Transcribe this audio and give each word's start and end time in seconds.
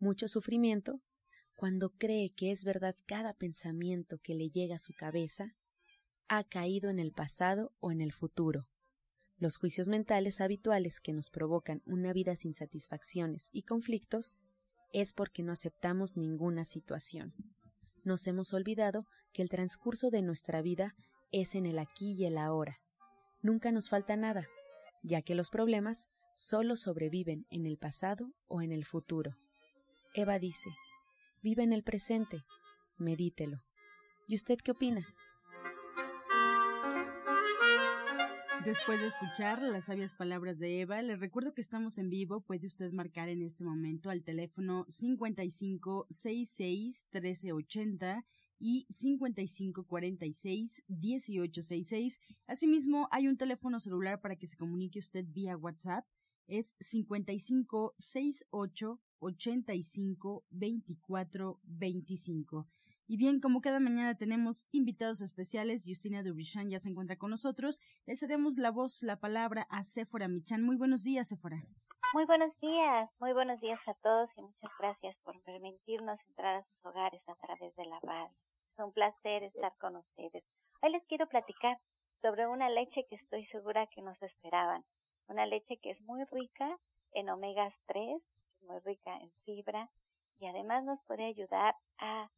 mucho 0.00 0.26
sufrimiento, 0.28 1.00
cuando 1.54 1.90
cree 1.90 2.32
que 2.34 2.50
es 2.50 2.64
verdad 2.64 2.96
cada 3.06 3.34
pensamiento 3.34 4.18
que 4.18 4.34
le 4.34 4.48
llega 4.48 4.76
a 4.76 4.78
su 4.78 4.94
cabeza, 4.94 5.54
ha 6.28 6.42
caído 6.44 6.90
en 6.90 6.98
el 6.98 7.12
pasado 7.12 7.72
o 7.80 7.92
en 7.92 8.00
el 8.00 8.12
futuro. 8.12 8.66
Los 9.36 9.56
juicios 9.56 9.88
mentales 9.88 10.40
habituales 10.40 11.00
que 11.00 11.12
nos 11.12 11.30
provocan 11.30 11.82
una 11.84 12.12
vida 12.12 12.34
sin 12.36 12.54
satisfacciones 12.54 13.48
y 13.52 13.62
conflictos 13.62 14.36
es 14.92 15.12
porque 15.12 15.42
no 15.42 15.52
aceptamos 15.52 16.16
ninguna 16.16 16.64
situación. 16.64 17.34
Nos 18.04 18.26
hemos 18.26 18.54
olvidado 18.54 19.06
que 19.32 19.42
el 19.42 19.48
transcurso 19.48 20.10
de 20.10 20.22
nuestra 20.22 20.62
vida 20.62 20.94
es 21.32 21.54
en 21.54 21.66
el 21.66 21.78
aquí 21.78 22.12
y 22.12 22.24
el 22.24 22.38
ahora. 22.38 22.80
Nunca 23.42 23.72
nos 23.72 23.88
falta 23.88 24.16
nada, 24.16 24.48
ya 25.02 25.22
que 25.22 25.34
los 25.34 25.50
problemas 25.50 26.06
solo 26.36 26.76
sobreviven 26.76 27.46
en 27.50 27.66
el 27.66 27.76
pasado 27.76 28.32
o 28.46 28.62
en 28.62 28.72
el 28.72 28.84
futuro. 28.84 29.36
Eva 30.12 30.40
dice, 30.40 30.70
vive 31.40 31.62
en 31.62 31.72
el 31.72 31.84
presente, 31.84 32.44
medítelo. 32.98 33.62
¿Y 34.26 34.34
usted 34.34 34.58
qué 34.58 34.72
opina? 34.72 35.06
Después 38.64 39.00
de 39.00 39.06
escuchar 39.06 39.62
las 39.62 39.84
sabias 39.84 40.16
palabras 40.16 40.58
de 40.58 40.80
Eva, 40.80 41.00
les 41.00 41.20
recuerdo 41.20 41.54
que 41.54 41.60
estamos 41.60 41.96
en 41.96 42.10
vivo. 42.10 42.40
Puede 42.40 42.66
usted 42.66 42.90
marcar 42.92 43.28
en 43.28 43.42
este 43.42 43.62
momento 43.62 44.10
al 44.10 44.24
teléfono 44.24 44.84
5566 44.88 47.06
1380 47.12 48.26
y 48.58 48.86
5546 48.90 50.82
1866. 50.88 52.18
Asimismo, 52.48 53.06
hay 53.12 53.28
un 53.28 53.36
teléfono 53.36 53.78
celular 53.78 54.20
para 54.20 54.34
que 54.34 54.48
se 54.48 54.56
comunique 54.56 54.98
usted 54.98 55.24
vía 55.28 55.56
WhatsApp. 55.56 56.04
Es 56.48 56.74
5568 56.80 59.00
85 59.20 60.44
24 60.50 61.60
25. 61.62 62.66
Y 63.06 63.16
bien, 63.16 63.40
como 63.40 63.60
cada 63.60 63.80
mañana 63.80 64.16
tenemos 64.16 64.68
invitados 64.72 65.20
especiales, 65.20 65.84
Justina 65.86 66.22
Dubrichan 66.22 66.70
ya 66.70 66.78
se 66.78 66.90
encuentra 66.90 67.16
con 67.16 67.30
nosotros, 67.30 67.80
le 68.06 68.14
cedemos 68.16 68.56
la 68.56 68.70
voz, 68.70 69.02
la 69.02 69.18
palabra 69.18 69.66
a 69.68 69.82
Sephora 69.82 70.28
Michan. 70.28 70.62
Muy 70.62 70.76
buenos 70.76 71.02
días, 71.02 71.28
Sephora. 71.28 71.62
Muy 72.12 72.24
buenos 72.24 72.52
días, 72.60 73.08
muy 73.20 73.32
buenos 73.32 73.60
días 73.60 73.80
a 73.86 73.94
todos 73.94 74.30
y 74.36 74.42
muchas 74.42 74.70
gracias 74.78 75.16
por 75.22 75.40
permitirnos 75.42 76.18
entrar 76.28 76.56
a 76.56 76.64
sus 76.64 76.84
hogares 76.84 77.22
a 77.28 77.34
través 77.36 77.74
de 77.76 77.84
la 77.84 78.00
radio. 78.00 78.34
Es 78.72 78.84
un 78.84 78.92
placer 78.92 79.44
estar 79.44 79.72
con 79.78 79.96
ustedes. 79.96 80.44
Hoy 80.82 80.90
les 80.90 81.04
quiero 81.06 81.28
platicar 81.28 81.78
sobre 82.20 82.46
una 82.46 82.68
leche 82.68 83.06
que 83.08 83.16
estoy 83.16 83.46
segura 83.46 83.86
que 83.94 84.02
nos 84.02 84.20
esperaban. 84.22 84.84
Una 85.28 85.46
leche 85.46 85.78
que 85.82 85.90
es 85.90 86.00
muy 86.02 86.24
rica 86.32 86.78
en 87.12 87.28
omegas 87.30 87.74
3, 87.86 88.22
muy 88.70 88.78
rica 88.80 89.16
en 89.16 89.30
fibra 89.44 89.90
y 90.38 90.46
además 90.46 90.84
nos 90.84 91.00
puede 91.06 91.26
ayudar 91.26 91.74
a 91.98 92.30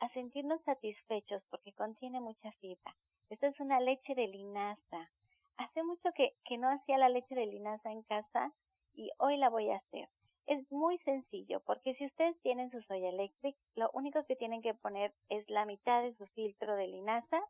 a 0.00 0.08
sentirnos 0.10 0.60
satisfechos 0.62 1.42
porque 1.50 1.72
contiene 1.72 2.20
mucha 2.20 2.52
fibra. 2.60 2.96
Esta 3.30 3.48
es 3.48 3.58
una 3.60 3.80
leche 3.80 4.14
de 4.14 4.28
linaza. 4.28 5.10
Hace 5.56 5.82
mucho 5.82 6.10
que, 6.14 6.34
que 6.44 6.58
no 6.58 6.68
hacía 6.68 6.98
la 6.98 7.08
leche 7.08 7.34
de 7.34 7.46
linaza 7.46 7.90
en 7.90 8.02
casa 8.02 8.52
y 8.94 9.10
hoy 9.18 9.36
la 9.36 9.48
voy 9.48 9.70
a 9.70 9.76
hacer. 9.76 10.08
Es 10.46 10.70
muy 10.70 10.98
sencillo 10.98 11.60
porque 11.64 11.94
si 11.94 12.06
ustedes 12.06 12.40
tienen 12.42 12.70
su 12.70 12.80
soya 12.82 13.08
electric, 13.08 13.56
lo 13.74 13.90
único 13.92 14.24
que 14.26 14.36
tienen 14.36 14.62
que 14.62 14.74
poner 14.74 15.12
es 15.28 15.48
la 15.48 15.64
mitad 15.64 16.02
de 16.02 16.14
su 16.14 16.26
filtro 16.28 16.76
de 16.76 16.86
linaza, 16.86 17.40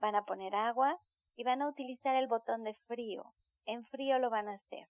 van 0.00 0.14
a 0.14 0.24
poner 0.24 0.54
agua 0.54 0.98
y 1.36 1.44
van 1.44 1.60
a 1.60 1.68
utilizar 1.68 2.16
el 2.16 2.28
botón 2.28 2.64
de 2.64 2.74
frío. 2.86 3.34
En 3.66 3.84
frío 3.86 4.18
lo 4.18 4.30
van 4.30 4.48
a 4.48 4.54
hacer. 4.54 4.88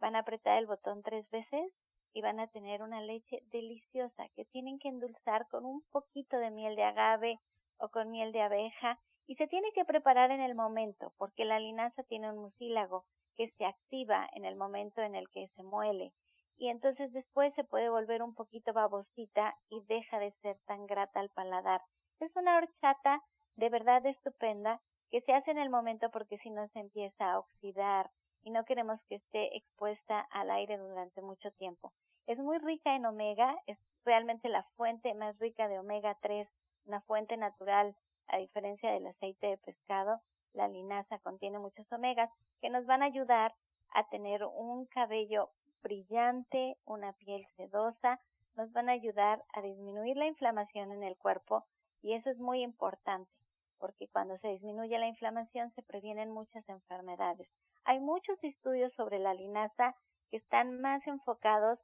Van 0.00 0.16
a 0.16 0.20
apretar 0.20 0.58
el 0.58 0.66
botón 0.66 1.02
tres 1.02 1.28
veces 1.30 1.72
y 2.12 2.22
van 2.22 2.40
a 2.40 2.48
tener 2.48 2.82
una 2.82 3.00
leche 3.00 3.42
deliciosa 3.50 4.28
que 4.34 4.44
tienen 4.46 4.78
que 4.78 4.88
endulzar 4.88 5.46
con 5.48 5.64
un 5.64 5.82
poquito 5.90 6.38
de 6.38 6.50
miel 6.50 6.76
de 6.76 6.84
agave 6.84 7.40
o 7.78 7.88
con 7.88 8.10
miel 8.10 8.32
de 8.32 8.42
abeja 8.42 8.98
y 9.26 9.34
se 9.36 9.46
tiene 9.46 9.70
que 9.72 9.84
preparar 9.84 10.30
en 10.30 10.40
el 10.40 10.54
momento 10.54 11.12
porque 11.18 11.44
la 11.44 11.60
linaza 11.60 12.02
tiene 12.04 12.30
un 12.30 12.38
mucílago 12.38 13.04
que 13.36 13.50
se 13.58 13.64
activa 13.64 14.28
en 14.34 14.44
el 14.44 14.56
momento 14.56 15.02
en 15.02 15.14
el 15.14 15.28
que 15.30 15.48
se 15.54 15.62
muele 15.62 16.12
y 16.58 16.68
entonces 16.68 17.12
después 17.12 17.54
se 17.54 17.64
puede 17.64 17.88
volver 17.88 18.22
un 18.22 18.34
poquito 18.34 18.72
babosita 18.72 19.54
y 19.68 19.80
deja 19.86 20.18
de 20.18 20.32
ser 20.42 20.58
tan 20.66 20.86
grata 20.86 21.20
al 21.20 21.30
paladar. 21.30 21.80
Es 22.20 22.34
una 22.34 22.56
horchata 22.56 23.22
de 23.54 23.68
verdad 23.68 24.04
estupenda 24.06 24.80
que 25.10 25.20
se 25.22 25.32
hace 25.32 25.52
en 25.52 25.58
el 25.58 25.70
momento 25.70 26.10
porque 26.10 26.38
si 26.38 26.50
no 26.50 26.66
se 26.68 26.80
empieza 26.80 27.32
a 27.32 27.38
oxidar 27.38 28.10
y 28.48 28.50
no 28.50 28.64
queremos 28.64 28.98
que 29.10 29.16
esté 29.16 29.54
expuesta 29.58 30.20
al 30.30 30.50
aire 30.50 30.78
durante 30.78 31.20
mucho 31.20 31.50
tiempo. 31.58 31.92
Es 32.26 32.38
muy 32.38 32.56
rica 32.56 32.96
en 32.96 33.04
omega, 33.04 33.54
es 33.66 33.78
realmente 34.06 34.48
la 34.48 34.62
fuente 34.74 35.12
más 35.12 35.38
rica 35.38 35.68
de 35.68 35.78
omega 35.78 36.16
3, 36.22 36.48
una 36.86 37.02
fuente 37.02 37.36
natural, 37.36 37.94
a 38.26 38.38
diferencia 38.38 38.90
del 38.90 39.06
aceite 39.06 39.48
de 39.48 39.58
pescado. 39.58 40.22
La 40.54 40.66
linaza 40.66 41.18
contiene 41.18 41.58
muchos 41.58 41.84
omegas 41.92 42.30
que 42.62 42.70
nos 42.70 42.86
van 42.86 43.02
a 43.02 43.06
ayudar 43.06 43.54
a 43.90 44.08
tener 44.08 44.42
un 44.42 44.86
cabello 44.86 45.50
brillante, 45.82 46.78
una 46.86 47.12
piel 47.12 47.46
sedosa, 47.58 48.18
nos 48.56 48.72
van 48.72 48.88
a 48.88 48.92
ayudar 48.92 49.44
a 49.52 49.60
disminuir 49.60 50.16
la 50.16 50.26
inflamación 50.26 50.90
en 50.90 51.02
el 51.02 51.18
cuerpo 51.18 51.66
y 52.00 52.14
eso 52.14 52.30
es 52.30 52.38
muy 52.38 52.62
importante 52.62 53.30
porque 53.78 54.08
cuando 54.08 54.38
se 54.38 54.48
disminuye 54.48 54.98
la 54.98 55.06
inflamación 55.06 55.70
se 55.74 55.82
previenen 55.82 56.30
muchas 56.30 56.66
enfermedades. 56.68 57.46
Hay 57.88 58.00
muchos 58.00 58.36
estudios 58.44 58.92
sobre 58.96 59.18
la 59.18 59.32
linaza 59.32 59.96
que 60.30 60.36
están 60.36 60.78
más 60.82 61.06
enfocados 61.06 61.78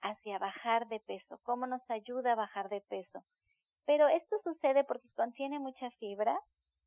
hacia 0.00 0.38
bajar 0.38 0.88
de 0.88 1.00
peso, 1.00 1.38
cómo 1.42 1.66
nos 1.66 1.82
ayuda 1.90 2.32
a 2.32 2.34
bajar 2.34 2.70
de 2.70 2.80
peso. 2.80 3.22
Pero 3.84 4.08
esto 4.08 4.40
sucede 4.42 4.84
porque 4.84 5.10
contiene 5.14 5.58
mucha 5.58 5.90
fibra 5.98 6.40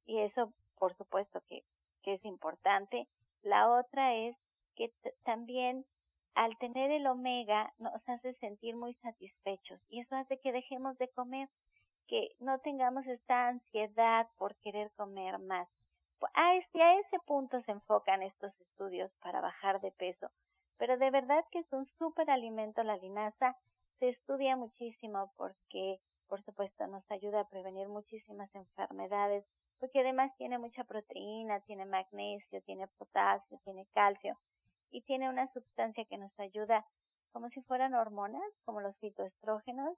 y 0.07 0.21
eso 0.21 0.51
por 0.79 0.97
supuesto 0.97 1.43
que, 1.47 1.63
es 2.05 2.25
importante. 2.25 3.07
La 3.43 3.69
otra 3.69 4.15
es 4.15 4.35
que 4.75 4.91
también 5.23 5.85
al 6.33 6.57
tener 6.57 6.89
el 6.89 7.05
omega 7.05 7.71
nos 7.77 8.01
hace 8.09 8.33
sentir 8.39 8.75
muy 8.75 8.95
satisfechos 8.95 9.79
y 9.87 9.99
eso 9.99 10.15
hace 10.15 10.39
que 10.39 10.51
dejemos 10.51 10.97
de 10.97 11.09
comer, 11.09 11.47
que 12.07 12.29
no 12.39 12.57
tengamos 12.57 13.05
esta 13.05 13.49
ansiedad 13.49 14.27
por 14.39 14.55
querer 14.55 14.89
comer 14.97 15.37
más. 15.37 15.69
A 16.33 16.55
ese, 16.55 16.81
a 16.81 16.99
ese 16.99 17.19
punto 17.25 17.61
se 17.61 17.71
enfocan 17.71 18.23
estos 18.23 18.53
estudios 18.61 19.11
para 19.21 19.41
bajar 19.41 19.81
de 19.81 19.91
peso 19.91 20.29
pero 20.77 20.97
de 20.97 21.11
verdad 21.11 21.45
que 21.51 21.59
es 21.59 21.71
un 21.71 21.87
súper 21.97 22.29
alimento 22.29 22.83
la 22.83 22.97
linaza. 22.97 23.55
Se 23.99 24.09
estudia 24.09 24.57
muchísimo 24.57 25.31
porque, 25.37 25.99
por 26.27 26.43
supuesto, 26.43 26.87
nos 26.87 27.09
ayuda 27.09 27.41
a 27.41 27.47
prevenir 27.47 27.87
muchísimas 27.87 28.53
enfermedades, 28.53 29.45
porque 29.79 30.01
además 30.01 30.31
tiene 30.37 30.57
mucha 30.57 30.83
proteína, 30.83 31.61
tiene 31.61 31.85
magnesio, 31.85 32.61
tiene 32.63 32.87
potasio, 32.97 33.59
tiene 33.63 33.87
calcio 33.93 34.37
y 34.91 35.01
tiene 35.03 35.29
una 35.29 35.47
sustancia 35.53 36.05
que 36.05 36.17
nos 36.17 36.37
ayuda 36.39 36.85
como 37.31 37.49
si 37.49 37.61
fueran 37.61 37.95
hormonas, 37.95 38.43
como 38.65 38.81
los 38.81 38.97
fitoestrógenos, 38.97 39.97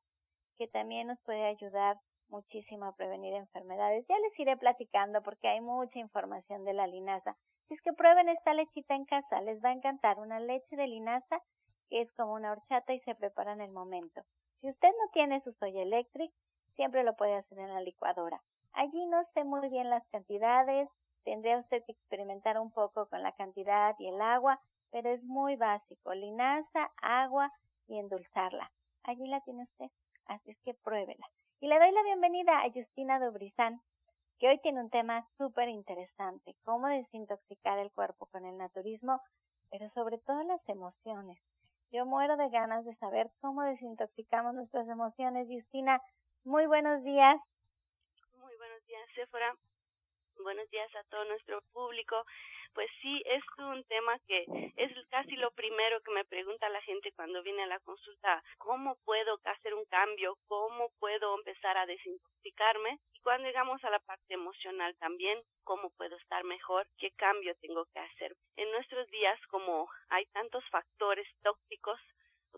que 0.57 0.67
también 0.67 1.07
nos 1.07 1.19
puede 1.21 1.45
ayudar 1.45 1.99
muchísimo 2.29 2.85
a 2.85 2.95
prevenir 2.95 3.33
enfermedades. 3.33 4.05
Ya 4.07 4.17
les 4.19 4.39
iré 4.39 4.57
platicando 4.57 5.21
porque 5.21 5.47
hay 5.47 5.61
mucha 5.61 5.99
información 5.99 6.65
de 6.65 6.73
la 6.73 6.87
linaza. 6.87 7.35
Si 7.67 7.73
es 7.73 7.81
que 7.81 7.93
prueben 7.93 8.29
esta 8.29 8.53
lechita 8.53 8.95
en 8.95 9.05
casa, 9.05 9.41
les 9.41 9.63
va 9.63 9.69
a 9.69 9.73
encantar. 9.73 10.19
Una 10.19 10.39
leche 10.39 10.75
de 10.75 10.87
linaza 10.87 11.41
que 11.89 12.01
es 12.01 12.11
como 12.13 12.33
una 12.33 12.51
horchata 12.51 12.93
y 12.93 12.99
se 13.01 13.15
prepara 13.15 13.53
en 13.53 13.61
el 13.61 13.71
momento. 13.71 14.21
Si 14.61 14.69
usted 14.69 14.89
no 14.89 15.11
tiene 15.13 15.41
su 15.41 15.53
soya 15.53 15.81
eléctrica, 15.81 16.33
siempre 16.75 17.03
lo 17.03 17.15
puede 17.15 17.35
hacer 17.35 17.59
en 17.59 17.73
la 17.73 17.81
licuadora. 17.81 18.41
Allí 18.73 19.05
no 19.05 19.23
sé 19.33 19.43
muy 19.43 19.69
bien 19.69 19.89
las 19.89 20.05
cantidades, 20.07 20.89
tendría 21.23 21.57
usted 21.59 21.83
que 21.85 21.93
experimentar 21.93 22.59
un 22.59 22.71
poco 22.71 23.07
con 23.07 23.23
la 23.23 23.31
cantidad 23.33 23.95
y 23.99 24.07
el 24.07 24.21
agua, 24.21 24.59
pero 24.91 25.09
es 25.09 25.23
muy 25.23 25.55
básico. 25.55 26.13
Linaza, 26.13 26.91
agua 27.01 27.51
y 27.87 27.99
endulzarla. 27.99 28.71
Allí 29.03 29.27
la 29.27 29.41
tiene 29.41 29.63
usted, 29.63 29.89
así 30.25 30.51
es 30.51 30.57
que 30.61 30.73
pruébela. 30.73 31.27
Y 31.61 31.67
le 31.67 31.79
doy 31.79 31.91
la 31.91 32.03
bienvenida 32.03 32.63
a 32.63 32.71
Justina 32.71 33.17
Dubrizán, 33.17 33.81
que 34.39 34.49
hoy 34.49 34.59
tiene 34.59 34.81
un 34.81 34.89
tema 34.89 35.25
súper 35.37 35.69
interesante, 35.69 36.53
cómo 36.65 36.87
desintoxicar 36.87 37.79
el 37.79 37.91
cuerpo 37.91 38.25
con 38.25 38.45
el 38.45 38.57
naturismo, 38.57 39.21
pero 39.71 39.89
sobre 39.91 40.17
todo 40.17 40.43
las 40.43 40.61
emociones. 40.67 41.39
Yo 41.91 42.05
muero 42.05 42.35
de 42.35 42.49
ganas 42.49 42.83
de 42.83 42.93
saber 42.97 43.31
cómo 43.39 43.63
desintoxicamos 43.63 44.53
nuestras 44.53 44.87
emociones. 44.89 45.47
Justina, 45.49 46.01
muy 46.43 46.65
buenos 46.65 47.01
días. 47.03 47.39
Muy 48.37 48.55
buenos 48.57 48.85
días, 48.85 49.09
Sephora. 49.15 49.55
Buenos 50.43 50.69
días 50.69 50.93
a 50.93 51.03
todo 51.09 51.23
nuestro 51.23 51.61
público. 51.71 52.17
Pues 52.75 52.89
sí, 53.01 53.23
es 53.25 53.41
un 53.57 53.85
tema 53.85 54.19
que 54.27 54.43
es 54.75 54.91
casi 55.07 55.37
lo 55.37 55.49
primero 55.51 56.01
que 56.01 56.11
me 56.11 56.25
pregunta 56.25 56.67
la 56.67 56.81
gente 56.81 57.13
cuando 57.13 57.41
viene 57.41 57.63
a 57.63 57.67
la 57.67 57.79
consulta, 57.79 58.43
¿cómo 58.57 58.97
puedo 59.05 59.39
hacer 59.45 59.73
un 59.73 59.85
cambio? 59.85 60.37
¿Cómo 60.49 60.89
puedo 60.99 61.35
empezar 61.35 61.77
a 61.77 61.85
desintoxicarme? 61.85 62.99
Y 63.13 63.21
cuando 63.21 63.47
llegamos 63.47 63.81
a 63.85 63.89
la 63.89 63.99
parte 63.99 64.33
emocional 64.33 64.93
también, 64.97 65.41
¿cómo 65.63 65.89
puedo 65.91 66.17
estar 66.17 66.43
mejor? 66.43 66.85
¿Qué 66.97 67.11
cambio 67.11 67.55
tengo 67.61 67.85
que 67.93 67.99
hacer? 67.99 68.35
En 68.57 68.69
nuestros 68.71 69.09
días, 69.09 69.39
como 69.47 69.89
hay 70.09 70.25
tantos 70.33 70.63
factores 70.69 71.27
tóxicos, 71.43 71.99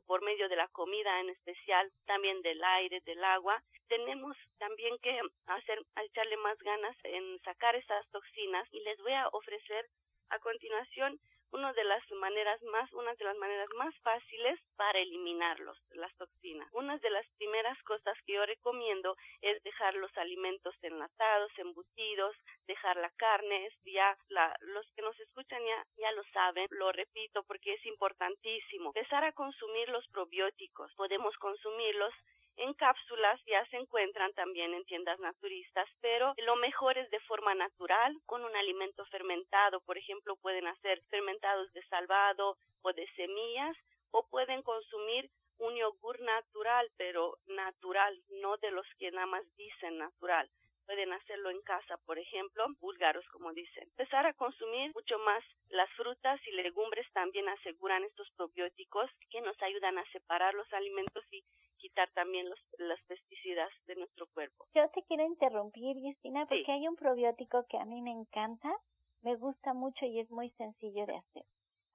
por 0.06 0.24
medio 0.24 0.48
de 0.50 0.56
la 0.56 0.68
comida 0.70 1.20
en 1.20 1.30
especial, 1.30 1.92
también 2.06 2.42
del 2.42 2.64
aire, 2.64 3.02
del 3.02 3.24
agua. 3.24 3.62
Tenemos 3.88 4.38
también 4.58 4.98
que 5.00 5.20
hacer, 5.48 5.80
echarle 6.04 6.38
más 6.38 6.58
ganas 6.60 6.96
en 7.04 7.40
sacar 7.42 7.76
esas 7.76 8.08
toxinas 8.10 8.68
y 8.72 8.80
les 8.82 8.98
voy 9.00 9.14
a 9.14 9.28
ofrecer 9.30 9.88
a 10.30 10.40
continuación 10.40 11.20
una 11.52 11.72
de 11.74 11.84
las 11.84 12.04
maneras 12.12 12.62
más, 12.64 12.92
una 12.94 13.14
de 13.16 13.24
las 13.24 13.38
maneras 13.38 13.70
más 13.78 13.96
fáciles 14.00 14.60
para 14.76 15.00
eliminarlos, 15.00 15.78
las 15.92 16.14
toxinas. 16.18 16.68
Una 16.74 16.98
de 16.98 17.10
las 17.10 17.26
primeras 17.38 17.82
cosas 17.84 18.18
que 18.26 18.34
yo 18.34 18.46
recomiendo 18.46 19.16
es 19.42 19.62
dejar 19.64 19.96
los 19.96 20.16
alimentos 20.18 20.76
enlatados, 20.82 21.52
embutidos, 21.58 22.36
dejar 22.68 22.98
la 22.98 23.10
carne, 23.12 23.70
ya 23.86 24.18
los 24.62 24.86
que 24.94 25.02
nos 25.02 25.18
escuchan 25.20 25.64
ya, 25.64 25.86
ya 25.98 26.12
lo 26.12 26.24
saben, 26.34 26.68
lo 26.72 26.92
repito 26.92 27.44
porque 27.44 27.74
es 27.74 27.86
importantísimo. 27.86 28.92
Empezar 28.94 29.24
a 29.24 29.32
consumir 29.32 29.88
los 29.90 30.06
probióticos. 30.10 30.94
Podemos 30.96 31.36
consumirlos 31.38 32.14
en 32.58 32.74
cápsulas 32.74 33.40
ya 33.46 33.66
se 33.68 33.78
encuentran 33.78 34.34
también 34.34 34.74
en 34.74 34.86
tiendas 34.86 35.20
naturistas, 35.20 35.88
pero 36.02 36.34
lo 36.38 36.56
mejor 36.56 36.98
es 36.98 37.10
de 37.10 37.20
forma 37.22 37.54
natural 37.56 38.16
con 38.26 38.44
un 38.44 38.56
alimento 38.56 39.06
fermentado. 39.06 39.82
Por 39.82 39.98
ejemplo, 39.98 40.36
pueden 40.38 40.68
hacer 40.68 41.02
fermentados 41.10 41.72
de 41.74 41.84
salvado 41.88 42.58
o 42.82 42.94
de 42.94 43.08
semillas 43.16 43.78
o 44.12 44.28
pueden 44.28 44.62
consumir 44.64 45.30
un 45.60 45.76
yogur 45.76 46.20
natural, 46.22 46.90
pero 46.98 47.38
natural, 47.48 48.20
no 48.42 48.58
de 48.58 48.72
los 48.72 48.86
que 49.00 49.12
nada 49.12 49.28
más 49.28 49.44
dicen 49.56 49.98
natural 49.98 50.50
pueden 50.88 51.12
hacerlo 51.12 51.52
en 51.52 51.62
casa, 51.64 51.98
por 52.06 52.18
ejemplo, 52.18 52.66
búlgaros, 52.80 53.28
como 53.28 53.52
dicen. 53.52 53.84
Empezar 53.90 54.26
a 54.26 54.34
consumir 54.34 54.92
mucho 54.96 55.20
más 55.20 55.44
las 55.70 55.90
frutas 55.92 56.40
y 56.48 56.52
legumbres 56.54 57.06
también 57.12 57.48
aseguran 57.50 58.06
estos 58.06 58.32
probióticos 58.38 59.12
que 59.30 59.42
nos 59.42 59.62
ayudan 59.62 59.98
a 59.98 60.10
separar 60.12 60.54
los 60.54 60.72
alimentos 60.72 61.26
y 61.30 61.44
quitar 61.78 62.10
también 62.14 62.50
los, 62.50 62.60
los 62.78 63.00
pesticidas 63.08 63.70
de 63.86 63.96
nuestro 63.96 64.28
cuerpo. 64.34 64.66
Yo 64.76 64.90
te 64.90 65.04
quiero 65.04 65.26
interrumpir, 65.26 65.98
Justina, 66.02 66.46
porque 66.46 66.72
hay 66.72 66.88
un 66.88 66.96
probiótico 66.96 67.66
que 67.70 67.78
a 67.78 67.86
mí 67.86 68.02
me 68.02 68.12
encanta, 68.12 68.74
me 69.22 69.36
gusta 69.36 69.74
mucho 69.74 70.06
y 70.06 70.20
es 70.20 70.30
muy 70.30 70.50
sencillo 70.52 71.06
de 71.06 71.18
hacer. 71.18 71.44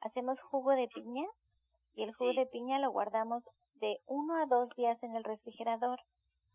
Hacemos 0.00 0.40
jugo 0.40 0.72
de 0.72 0.88
piña 0.88 1.26
y 1.94 2.04
el 2.04 2.14
jugo 2.14 2.32
de 2.32 2.46
piña 2.46 2.78
lo 2.78 2.90
guardamos 2.90 3.42
de 3.74 3.98
uno 4.06 4.36
a 4.36 4.46
dos 4.46 4.68
días 4.76 5.00
en 5.02 5.14
el 5.14 5.24
refrigerador 5.24 6.00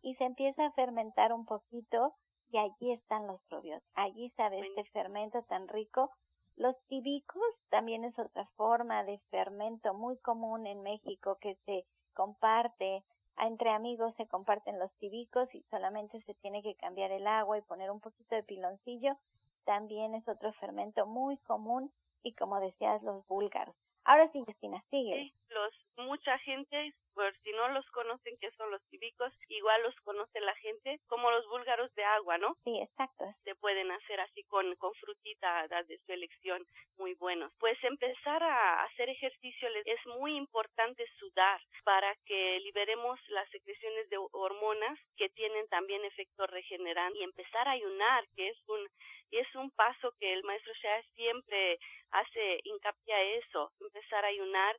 y 0.02 0.14
se 0.16 0.24
empieza 0.24 0.66
a 0.66 0.72
fermentar 0.72 1.32
un 1.32 1.44
poquito 1.44 2.14
y 2.50 2.58
allí 2.58 2.92
están 2.92 3.26
los 3.26 3.42
probióticos. 3.48 3.90
Allí 3.94 4.30
sabe 4.30 4.60
este 4.60 4.84
fermento 4.90 5.42
tan 5.42 5.68
rico. 5.68 6.10
Los 6.56 6.74
tibicos 6.88 7.42
también 7.68 8.04
es 8.04 8.18
otra 8.18 8.46
forma 8.56 9.04
de 9.04 9.18
fermento 9.30 9.94
muy 9.94 10.18
común 10.18 10.66
en 10.66 10.82
México 10.82 11.38
que 11.40 11.54
se 11.66 11.84
comparte. 12.14 13.04
Entre 13.40 13.70
amigos 13.70 14.14
se 14.16 14.26
comparten 14.26 14.78
los 14.78 14.92
tibicos 14.98 15.52
y 15.54 15.62
solamente 15.70 16.20
se 16.22 16.34
tiene 16.34 16.62
que 16.62 16.74
cambiar 16.74 17.12
el 17.12 17.26
agua 17.26 17.58
y 17.58 17.62
poner 17.62 17.90
un 17.90 18.00
poquito 18.00 18.34
de 18.34 18.42
piloncillo. 18.42 19.16
También 19.64 20.14
es 20.14 20.26
otro 20.28 20.52
fermento 20.54 21.06
muy 21.06 21.36
común 21.38 21.92
y 22.22 22.32
como 22.34 22.58
decías 22.60 23.02
los 23.02 23.26
búlgaros. 23.26 23.74
Ahora 24.04 24.30
sí, 24.32 24.42
Justina, 24.44 24.82
sigue. 24.90 25.32
los, 25.50 25.87
mucha 25.98 26.38
gente, 26.38 26.92
por 27.14 27.36
si 27.38 27.52
no 27.52 27.68
los 27.68 27.84
conocen 27.90 28.36
que 28.38 28.50
son 28.52 28.70
los 28.70 28.82
típicos, 28.88 29.32
igual 29.48 29.82
los 29.82 29.94
conoce 30.02 30.40
la 30.40 30.54
gente 30.56 31.00
como 31.08 31.30
los 31.30 31.46
búlgaros 31.48 31.92
de 31.94 32.04
agua, 32.04 32.38
¿no? 32.38 32.56
Sí, 32.64 32.80
exacto. 32.80 33.24
Se 33.44 33.54
pueden 33.56 33.90
hacer 33.90 34.20
así 34.20 34.44
con, 34.44 34.74
con 34.76 34.92
frutita 34.94 35.66
de 35.68 35.98
su 35.98 36.12
elección, 36.12 36.64
muy 36.96 37.14
buenos. 37.14 37.52
Pues 37.58 37.76
empezar 37.82 38.42
a 38.42 38.84
hacer 38.84 39.08
ejercicio 39.08 39.68
es 39.84 40.06
muy 40.18 40.36
importante 40.36 41.04
sudar 41.18 41.60
para 41.84 42.14
que 42.24 42.60
liberemos 42.60 43.18
las 43.28 43.48
secreciones 43.50 44.08
de 44.10 44.18
hormonas 44.32 44.98
que 45.16 45.28
tienen 45.30 45.66
también 45.68 46.04
efecto 46.04 46.46
regenerante 46.46 47.18
y 47.18 47.24
empezar 47.24 47.68
a 47.68 47.72
ayunar, 47.72 48.24
que 48.36 48.48
es 48.48 48.58
un 48.68 48.88
y 49.30 49.38
es 49.38 49.54
un 49.54 49.70
paso 49.72 50.12
que 50.18 50.32
el 50.32 50.42
maestro 50.44 50.72
Shah 50.74 51.02
siempre 51.14 51.78
hace 52.10 52.60
hincapié 52.64 53.14
a 53.14 53.22
eso, 53.22 53.70
empezar 53.80 54.24
a 54.24 54.28
ayunar 54.28 54.76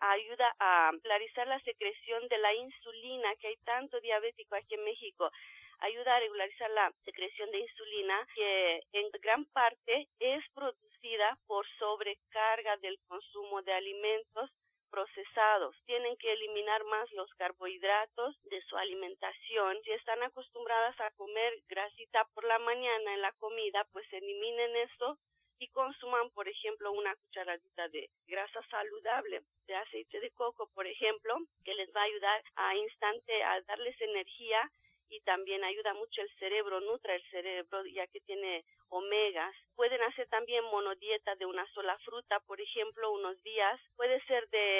ayuda 0.00 0.54
a 0.58 0.90
regularizar 0.92 1.46
la 1.48 1.60
secreción 1.60 2.28
de 2.28 2.38
la 2.38 2.54
insulina, 2.54 3.34
que 3.36 3.48
hay 3.48 3.56
tanto 3.64 4.00
diabético 4.00 4.54
aquí 4.54 4.74
en 4.74 4.84
México, 4.84 5.30
ayuda 5.78 6.16
a 6.16 6.20
regularizar 6.20 6.70
la 6.70 6.92
secreción 7.04 7.50
de 7.50 7.60
insulina, 7.60 8.26
que 8.34 8.82
en 8.92 9.10
gran 9.22 9.44
parte 9.46 10.08
es 10.18 10.44
producida 10.54 11.38
por 11.46 11.66
sobrecarga 11.78 12.76
del 12.78 12.98
consumo 13.06 13.62
de 13.62 13.72
alimentos 13.72 14.50
procesados. 14.90 15.76
Tienen 15.84 16.16
que 16.16 16.32
eliminar 16.32 16.84
más 16.84 17.10
los 17.12 17.28
carbohidratos 17.34 18.36
de 18.44 18.62
su 18.62 18.76
alimentación. 18.76 19.76
Si 19.82 19.90
están 19.92 20.22
acostumbradas 20.22 20.98
a 21.00 21.10
comer 21.12 21.52
grasita 21.68 22.24
por 22.34 22.44
la 22.44 22.58
mañana 22.58 23.14
en 23.14 23.20
la 23.20 23.32
comida, 23.32 23.86
pues 23.92 24.10
eliminen 24.12 24.76
eso 24.76 25.18
y 25.58 25.68
consuman, 25.68 26.30
por 26.30 26.48
ejemplo, 26.48 26.92
una 26.92 27.14
cucharadita 27.16 27.88
de 27.88 28.08
grasa 28.26 28.60
saludable, 28.70 29.42
de 29.66 29.74
aceite 29.74 30.20
de 30.20 30.30
coco, 30.32 30.68
por 30.74 30.86
ejemplo, 30.86 31.36
que 31.64 31.74
les 31.74 31.88
va 31.94 32.00
a 32.00 32.04
ayudar 32.04 32.42
a 32.56 32.76
instante 32.76 33.42
a 33.42 33.60
darles 33.62 34.00
energía 34.00 34.70
y 35.08 35.20
también 35.20 35.62
ayuda 35.64 35.94
mucho 35.94 36.20
el 36.20 36.30
cerebro, 36.38 36.80
nutre 36.80 37.14
el 37.16 37.30
cerebro 37.30 37.84
ya 37.86 38.06
que 38.08 38.20
tiene 38.20 38.64
omegas. 38.88 39.54
Pueden 39.74 40.02
hacer 40.02 40.28
también 40.28 40.64
monodieta 40.64 41.34
de 41.36 41.46
una 41.46 41.66
sola 41.72 41.96
fruta, 41.98 42.40
por 42.40 42.60
ejemplo, 42.60 43.12
unos 43.12 43.40
días. 43.42 43.80
Puede 43.96 44.20
ser 44.26 44.48
de 44.48 44.75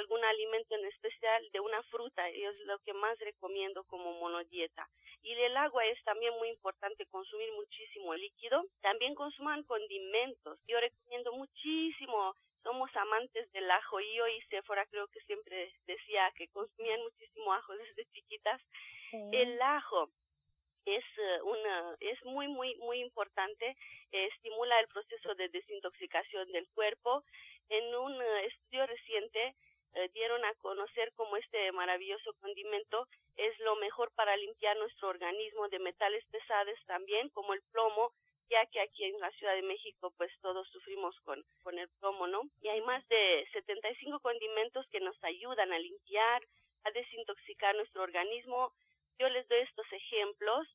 algún 0.00 0.24
alimento 0.24 0.74
en 0.74 0.84
especial, 0.86 1.48
de 1.52 1.60
una 1.60 1.82
fruta, 1.84 2.30
y 2.30 2.42
es 2.44 2.58
lo 2.66 2.78
que 2.80 2.92
más 2.92 3.18
recomiendo 3.18 3.84
como 3.84 4.12
monodieta. 4.14 4.88
Y 5.22 5.32
el 5.32 5.56
agua 5.56 5.84
es 5.86 6.02
también 6.04 6.34
muy 6.38 6.48
importante, 6.48 7.06
consumir 7.06 7.52
muchísimo 7.52 8.14
líquido. 8.14 8.64
También 8.80 9.14
consuman 9.14 9.62
condimentos. 9.64 10.58
Yo 10.66 10.80
recomiendo 10.80 11.32
muchísimo 11.32 12.34
somos 12.62 12.94
amantes 12.94 13.50
del 13.52 13.70
ajo 13.70 14.00
y 14.00 14.14
yo 14.14 14.28
y 14.28 14.40
Sephora 14.42 14.84
creo 14.86 15.08
que 15.08 15.20
siempre 15.22 15.72
decía 15.86 16.30
que 16.36 16.48
consumían 16.48 17.00
muchísimo 17.00 17.52
ajo 17.52 17.72
desde 17.76 18.04
chiquitas. 18.12 18.60
El 19.32 19.60
ajo 19.62 20.10
es 20.84 21.04
eh, 21.04 21.42
una 21.42 21.96
es 22.00 22.24
muy 22.24 22.48
muy 22.48 22.74
muy 22.76 23.00
importante 23.00 23.76
estimula 24.12 24.80
el 24.80 24.88
proceso 24.88 25.34
de 25.34 25.48
desintoxicación 25.48 26.50
del 26.52 26.66
cuerpo 26.68 27.22
en 27.68 27.94
un 27.94 28.12
eh, 28.20 28.46
estudio 28.46 28.86
reciente 28.86 29.54
eh, 29.94 30.08
dieron 30.14 30.44
a 30.44 30.54
conocer 30.54 31.12
cómo 31.14 31.36
este 31.36 31.72
maravilloso 31.72 32.32
condimento 32.40 33.08
es 33.36 33.58
lo 33.60 33.76
mejor 33.76 34.10
para 34.12 34.36
limpiar 34.36 34.76
nuestro 34.76 35.08
organismo 35.08 35.68
de 35.68 35.78
metales 35.78 36.24
pesados 36.30 36.78
también 36.86 37.28
como 37.30 37.54
el 37.54 37.62
plomo 37.72 38.12
ya 38.50 38.66
que 38.66 38.80
aquí 38.80 39.04
en 39.04 39.18
la 39.20 39.30
Ciudad 39.32 39.54
de 39.54 39.62
México 39.62 40.12
pues 40.16 40.30
todos 40.42 40.68
sufrimos 40.68 41.14
con, 41.20 41.42
con 41.62 41.78
el 41.78 41.88
plomo, 42.00 42.26
¿no? 42.26 42.42
Y 42.60 42.68
hay 42.68 42.80
más 42.82 43.06
de 43.08 43.48
75 43.52 44.18
condimentos 44.20 44.86
que 44.88 45.00
nos 45.00 45.16
ayudan 45.22 45.72
a 45.72 45.78
limpiar, 45.78 46.42
a 46.82 46.90
desintoxicar 46.90 47.76
nuestro 47.76 48.02
organismo. 48.02 48.72
Yo 49.18 49.28
les 49.28 49.46
doy 49.48 49.60
estos 49.60 49.86
ejemplos 49.92 50.66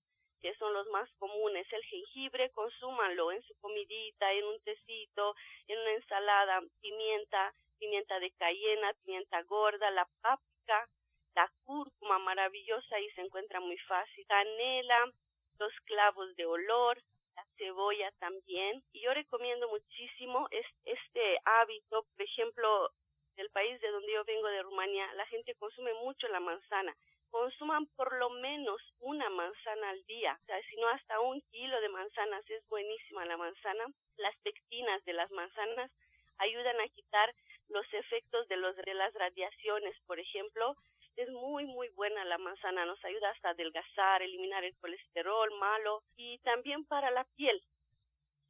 que 0.41 0.55
son 0.55 0.74
los 0.74 0.88
más 0.88 1.10
comunes. 1.17 1.67
El 1.72 1.84
jengibre, 1.86 2.50
consúmanlo 2.51 3.31
en 3.31 3.41
su 3.43 3.55
comidita, 3.55 4.31
en 4.31 4.45
un 4.45 4.60
tecito, 4.62 5.36
en 5.67 5.79
una 5.79 5.91
ensalada, 5.93 6.62
pimienta, 6.81 7.53
pimienta 7.79 8.20
de 8.20 8.32
cayena, 8.32 8.94
pimienta 9.03 9.41
gorda, 9.44 9.89
la 9.91 10.08
páprica, 10.22 10.88
la 11.36 11.51
cúrcuma, 11.65 12.20
maravillosa 12.20 13.00
y 13.00 13.10
se 13.12 13.22
encuentra 13.22 13.60
muy 13.60 13.77
fácil. 13.79 14.25
Canela, 14.27 15.12
los 15.60 15.74
clavos 15.86 16.36
de 16.36 16.46
olor, 16.46 17.01
la 17.36 17.46
cebolla 17.58 18.12
también. 18.20 18.84
Y 18.94 19.01
yo 19.01 19.13
recomiendo 19.13 19.67
muchísimo 19.70 20.48
este 20.86 21.39
hábito, 21.44 22.03
por 22.03 22.22
ejemplo, 22.22 22.89
del 23.36 23.50
país 23.50 23.79
de 23.82 23.91
donde 23.91 24.13
yo 24.13 24.24
vengo, 24.24 24.48
de 24.48 24.63
Rumania, 24.63 25.13
la 25.13 25.25
gente 25.27 25.55
consume 25.55 25.94
mucho 25.96 26.27
la 26.29 26.39
manzana. 26.39 26.96
Consuman 27.32 27.86
por 27.98 28.17
lo 28.17 28.29
menos 28.29 28.82
una 29.00 29.29
manzana 29.29 29.89
al 29.89 30.05
día, 30.05 30.39
o 30.41 30.46
sea, 30.46 30.62
si 30.70 30.77
no 30.77 30.88
hasta 30.88 31.20
un 31.20 31.41
kilo 31.51 31.82
de 31.82 31.89
manzanas, 31.89 32.50
es 32.50 32.65
buenísima 32.70 33.25
la 33.25 33.36
manzana. 33.36 33.86
Las 34.15 34.38
pectinas 34.38 35.03
de 35.03 35.13
las 35.13 35.29
manzanas 35.32 35.91
ayudan 36.38 36.79
a 36.79 36.88
quitar 36.88 37.36
los 37.69 37.86
efectos 37.93 38.48
de, 38.48 38.57
los, 38.57 38.75
de 38.75 38.93
las 38.93 39.13
radiaciones, 39.13 39.95
por 40.05 40.19
ejemplo, 40.19 40.75
es 41.15 41.29
muy 41.29 41.65
muy 41.65 41.89
buena 41.89 42.25
la 42.25 42.38
manzana, 42.38 42.86
nos 42.86 43.03
ayuda 43.05 43.29
hasta 43.29 43.50
adelgazar, 43.50 44.22
eliminar 44.22 44.63
el 44.63 44.75
colesterol 44.77 45.50
malo 45.60 46.03
y 46.17 46.39
también 46.39 46.86
para 46.86 47.10
la 47.12 47.24
piel. 47.36 47.62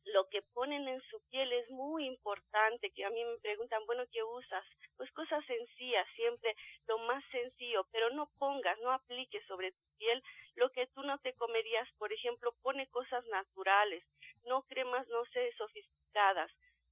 Lo 0.05 0.27
que 0.29 0.41
ponen 0.53 0.87
en 0.87 1.01
su 1.09 1.19
piel 1.29 1.51
es 1.51 1.69
muy 1.71 2.05
importante, 2.05 2.91
que 2.91 3.05
a 3.05 3.09
mí 3.09 3.23
me 3.23 3.37
preguntan, 3.39 3.85
bueno, 3.87 4.03
¿qué 4.11 4.23
usas? 4.23 4.63
Pues 4.97 5.11
cosas 5.11 5.43
sencillas, 5.45 6.07
siempre 6.15 6.55
lo 6.87 6.99
más 6.99 7.23
sencillo, 7.31 7.85
pero 7.91 8.09
no 8.11 8.29
pongas, 8.37 8.77
no 8.79 8.91
apliques 8.91 9.43
sobre 9.47 9.71
tu 9.71 9.83
piel 9.97 10.21
lo 10.55 10.69
que 10.71 10.87
tú 10.87 11.03
no 11.03 11.17
te 11.19 11.33
comerías, 11.33 11.87
por 11.97 12.13
ejemplo, 12.13 12.53
pone 12.61 12.87
cosas 12.87 13.25
naturales, 13.27 14.03
no 14.45 14.63
cremas, 14.63 15.07
no 15.09 15.25
sé, 15.25 15.51
sofisticadas, 15.57 16.51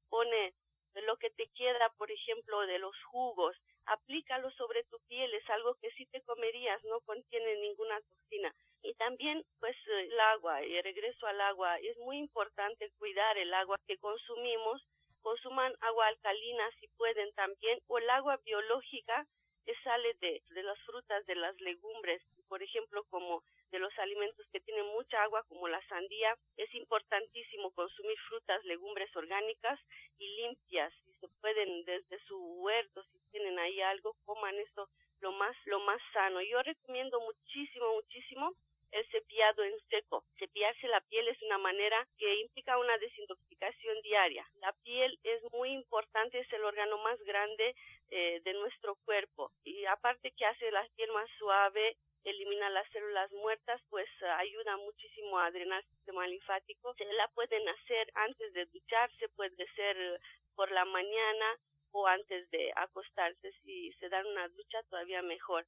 pone 0.10 0.54
lo 1.02 1.18
que 1.18 1.30
te 1.32 1.48
queda, 1.56 1.90
por 1.98 2.12
ejemplo, 2.12 2.62
de 2.68 2.80
los 2.80 2.96
jugos, 3.06 3.56
aplícalo 3.86 4.52
sobre 4.52 4.84
tu 4.86 5.00
piel, 5.08 5.34
es 5.34 5.50
algo 5.50 5.76
que 5.76 5.92
sí 5.92 6.06
te 6.08 6.22
comerías, 6.22 6.84
no 6.86 7.02
contiene 7.02 7.56
ninguna 7.58 8.00
toxina. 8.02 8.54
Y 8.82 8.94
también, 8.96 9.44
pues, 9.60 9.76
el 9.88 10.20
agua, 10.20 10.64
y 10.64 10.82
regreso 10.82 11.26
al 11.26 11.42
agua, 11.42 11.78
es 11.80 11.98
muy 12.00 12.18
importante 12.18 12.92
cuidar 13.00 13.38
el 13.38 13.54
agua 13.54 13.80
que 13.88 13.98
consumimos, 13.98 14.82
consuman 15.22 15.74
agua 15.82 16.08
alcalina 16.08 16.70
si 16.80 16.88
pueden 16.90 17.34
también, 17.34 17.80
o 17.88 17.98
el 17.98 18.10
agua 18.10 18.38
biológica 18.46 19.26
que 19.66 19.74
sale 19.84 20.14
de, 20.16 20.42
de 20.50 20.64
las 20.64 20.78
frutas, 20.82 21.26
de 21.26 21.36
las 21.36 21.60
legumbres, 21.62 22.22
por 22.48 22.62
ejemplo, 22.62 23.04
como 23.10 23.42
de 23.74 23.80
los 23.80 23.98
alimentos 23.98 24.46
que 24.52 24.60
tienen 24.62 24.86
mucha 24.86 25.24
agua, 25.24 25.44
como 25.50 25.68
la 25.68 25.82
sandía, 25.88 26.38
es 26.58 26.74
importantísimo 26.76 27.72
consumir 27.72 28.18
frutas, 28.30 28.64
legumbres 28.66 29.14
orgánicas 29.16 29.80
y 30.20 30.28
limpias. 30.36 30.94
Si 31.04 31.14
se 31.16 31.28
pueden 31.42 31.84
desde 31.84 32.20
su 32.28 32.38
huerto, 32.62 33.04
si 33.04 33.18
tienen 33.32 33.58
ahí 33.58 33.82
algo, 33.82 34.16
coman 34.26 34.56
esto 34.60 34.88
lo 35.22 35.32
más, 35.32 35.58
lo 35.66 35.80
más 35.80 36.00
sano. 36.14 36.40
Yo 36.44 36.62
recomiendo 36.62 37.20
muchísimo, 37.20 37.96
muchísimo 37.96 38.54
el 38.92 39.08
cepillado 39.10 39.64
en 39.64 39.74
seco. 39.90 40.24
Cepillarse 40.38 40.88
la 40.88 41.02
piel 41.02 41.28
es 41.28 41.42
una 41.42 41.58
manera 41.58 42.08
que 42.20 42.42
implica 42.42 42.78
una 42.78 42.96
desintoxicación 43.00 44.02
diaria. 44.04 44.48
La 44.62 44.72
piel 44.84 45.18
es 45.24 45.42
muy 45.52 45.72
importante, 45.72 46.38
es 46.38 46.54
el 46.54 46.64
órgano 46.64 47.00
más 47.00 47.20
grande 47.24 47.76
eh, 48.12 48.40
de 48.44 48.54
nuestro 48.54 48.96
cuerpo 49.04 49.52
y 49.64 49.84
aparte 49.86 50.32
que 50.38 50.46
hace 50.46 50.70
la 50.70 50.88
piel 50.96 51.12
más 51.12 51.28
suave, 51.40 51.98
elimina 52.24 52.70
las 52.70 52.90
células 52.92 53.32
muertas, 53.34 53.82
pues 53.90 54.08
ayuda 54.38 54.78
muchísimo 54.78 55.40
a 55.40 55.52
drenar 55.52 55.84
el 55.84 55.90
sistema 55.96 56.28
linfático. 56.28 56.94
Se 56.96 57.06
la 57.14 57.28
pueden 57.30 57.68
hacer 57.68 58.12
antes 58.16 58.54
de 58.54 58.66
ducharse, 58.66 59.30
puede 59.36 59.68
ser 59.76 60.20
por 60.56 60.72
la 60.72 60.86
mañana 60.86 61.58
o 61.92 62.08
antes 62.08 62.50
de 62.52 62.72
acostarse. 62.76 63.52
Si 63.64 63.92
se 63.94 64.10
dan 64.10 64.26
una 64.26 64.48
ducha, 64.50 64.82
todavía 64.90 65.22
mejor. 65.22 65.66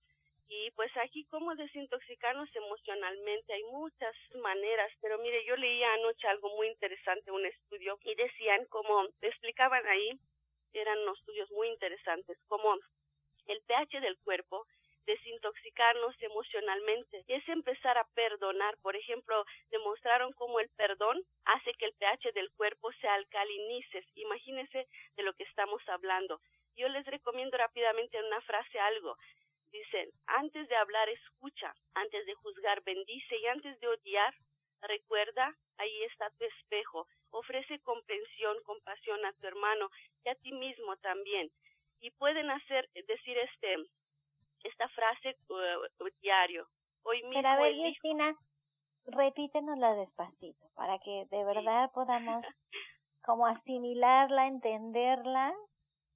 Y 0.47 0.71
pues 0.71 0.95
aquí 0.97 1.25
cómo 1.25 1.55
desintoxicarnos 1.55 2.55
emocionalmente, 2.55 3.53
hay 3.53 3.63
muchas 3.63 4.15
maneras, 4.35 4.91
pero 5.01 5.17
mire, 5.17 5.43
yo 5.43 5.55
leía 5.55 5.91
anoche 5.93 6.27
algo 6.27 6.49
muy 6.55 6.67
interesante, 6.67 7.31
un 7.31 7.45
estudio, 7.45 7.97
y 8.03 8.13
decían 8.13 8.65
como, 8.65 9.07
explicaban 9.21 9.85
ahí, 9.87 10.11
eran 10.73 10.99
unos 10.99 11.17
estudios 11.19 11.49
muy 11.51 11.69
interesantes, 11.69 12.37
como 12.47 12.75
el 13.47 13.61
pH 13.63 14.01
del 14.01 14.17
cuerpo 14.19 14.67
desintoxicarnos 15.05 16.15
emocionalmente. 16.21 17.23
Es 17.27 17.47
empezar 17.49 17.97
a 17.97 18.07
perdonar. 18.13 18.77
Por 18.81 18.95
ejemplo, 18.95 19.45
demostraron 19.71 20.33
cómo 20.33 20.59
el 20.59 20.69
perdón 20.69 21.21
hace 21.45 21.73
que 21.73 21.85
el 21.85 21.93
pH 21.93 22.31
del 22.33 22.51
cuerpo 22.51 22.91
se 22.99 23.07
alcalinice. 23.07 24.05
Imagínense 24.15 24.87
de 25.15 25.23
lo 25.23 25.33
que 25.33 25.43
estamos 25.43 25.81
hablando. 25.87 26.39
Yo 26.75 26.89
les 26.89 27.05
recomiendo 27.05 27.57
rápidamente 27.57 28.17
en 28.17 28.25
una 28.25 28.41
frase 28.41 28.79
algo. 28.79 29.15
Dicen, 29.71 30.09
antes 30.27 30.67
de 30.69 30.75
hablar 30.75 31.09
escucha, 31.09 31.73
antes 31.93 32.25
de 32.25 32.33
juzgar 32.35 32.81
bendice 32.83 33.37
y 33.37 33.45
antes 33.47 33.79
de 33.79 33.87
odiar 33.87 34.33
recuerda, 34.81 35.53
ahí 35.77 36.03
está 36.03 36.29
tu 36.31 36.45
espejo. 36.45 37.07
Ofrece 37.31 37.79
comprensión, 37.79 38.61
compasión 38.63 39.25
a 39.25 39.33
tu 39.33 39.47
hermano 39.47 39.89
y 40.23 40.29
a 40.29 40.35
ti 40.35 40.51
mismo 40.53 40.95
también. 40.97 41.49
Y 41.99 42.11
pueden 42.11 42.49
hacer, 42.51 42.87
decir 42.93 43.37
este, 43.37 43.77
esta 44.65 44.89
frase 44.89 45.37
uh, 45.49 46.05
diario. 46.21 46.67
Hoy 47.03 47.21
mismo 47.23 47.33
Pero 47.33 47.49
a 47.49 47.55
ver, 47.57 47.75
Justina, 47.75 48.35
repítenosla 49.05 49.93
despacito 49.93 50.65
para 50.75 50.97
que 50.99 51.27
de 51.29 51.43
verdad 51.43 51.91
podamos 51.93 52.43
como 53.23 53.45
asimilarla, 53.45 54.47
entenderla 54.47 55.53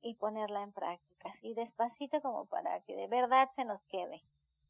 y 0.02 0.16
ponerla 0.16 0.64
en 0.64 0.74
práctica. 0.74 1.30
Así 1.30 1.54
despacito 1.54 2.22
como 2.22 2.48
para 2.48 2.82
que 2.82 2.96
de 2.96 3.08
verdad 3.08 3.50
se 3.56 3.66
nos 3.66 3.82
quede. 3.84 4.22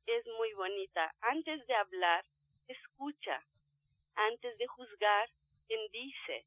Es 0.06 0.26
muy 0.38 0.54
bonita. 0.54 1.14
Antes 1.22 1.66
de 1.68 1.76
hablar, 1.76 2.26
escucha. 2.68 3.44
Antes 4.16 4.58
de 4.58 4.68
juzgar, 4.68 5.30
bendice. 5.68 6.46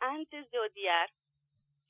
Antes 0.00 0.50
de 0.50 0.58
odiar, 0.58 1.10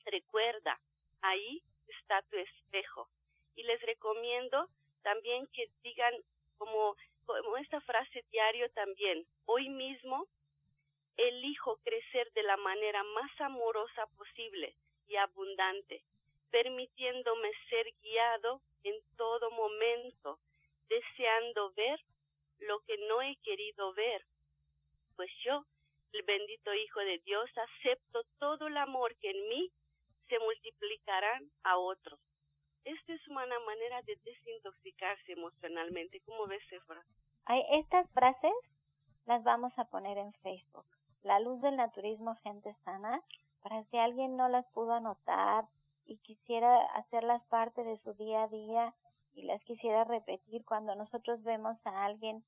recuerda. 0.05 0.79
Ahí 1.21 1.63
está 1.87 2.21
tu 2.23 2.37
espejo. 2.37 3.07
Y 3.55 3.63
les 3.63 3.81
recomiendo 3.81 4.67
también 5.03 5.47
que 5.47 5.69
digan 5.83 6.13
como, 6.57 6.95
como 7.25 7.57
esta 7.57 7.79
frase 7.81 8.23
diario 8.31 8.69
también, 8.71 9.25
hoy 9.45 9.69
mismo 9.69 10.27
elijo 11.17 11.77
crecer 11.83 12.31
de 12.33 12.43
la 12.43 12.57
manera 12.57 13.03
más 13.03 13.31
amorosa 13.41 14.07
posible 14.17 14.75
y 15.07 15.15
abundante, 15.15 16.03
permitiéndome 16.49 17.51
ser 17.69 17.85
guiado 18.01 18.61
en 18.83 18.95
todo 19.17 19.51
momento, 19.51 20.39
deseando 20.89 21.71
ver 21.73 21.99
lo 22.59 22.79
que 22.81 22.97
no 23.09 23.21
he 23.21 23.35
querido 23.37 23.93
ver, 23.93 24.25
pues 25.15 25.29
yo, 25.43 25.65
el 26.13 26.23
bendito 26.23 26.73
Hijo 26.73 26.99
de 27.01 27.19
Dios, 27.19 27.49
acepto 27.55 28.23
todo 28.39 28.67
el 28.67 28.77
amor 28.77 29.15
que 29.17 29.31
en 29.31 29.49
mí 29.49 29.71
se 30.29 30.39
multiplicarán 30.39 31.51
a 31.63 31.77
otros. 31.77 32.19
Esta 32.85 33.13
es 33.13 33.27
una 33.29 33.59
manera 33.65 34.01
de 34.01 34.17
desintoxicarse 34.25 35.31
emocionalmente. 35.31 36.21
¿Cómo 36.25 36.47
ves, 36.47 36.61
Sephora? 36.69 37.03
Hay 37.45 37.63
estas 37.71 38.09
frases 38.11 38.53
las 39.25 39.43
vamos 39.43 39.71
a 39.77 39.85
poner 39.85 40.17
en 40.17 40.33
Facebook. 40.33 40.85
La 41.23 41.39
luz 41.39 41.61
del 41.61 41.77
naturismo, 41.77 42.35
gente 42.43 42.75
sana, 42.83 43.21
para 43.61 43.83
si 43.85 43.97
alguien 43.97 44.35
no 44.35 44.49
las 44.49 44.65
pudo 44.71 44.93
anotar 44.93 45.65
y 46.05 46.17
quisiera 46.17 46.83
hacerlas 46.95 47.41
parte 47.45 47.83
de 47.83 47.97
su 47.99 48.13
día 48.15 48.43
a 48.43 48.47
día 48.49 48.93
y 49.33 49.43
las 49.43 49.63
quisiera 49.63 50.03
repetir 50.03 50.65
cuando 50.65 50.95
nosotros 50.95 51.41
vemos 51.43 51.77
a 51.85 52.05
alguien 52.05 52.43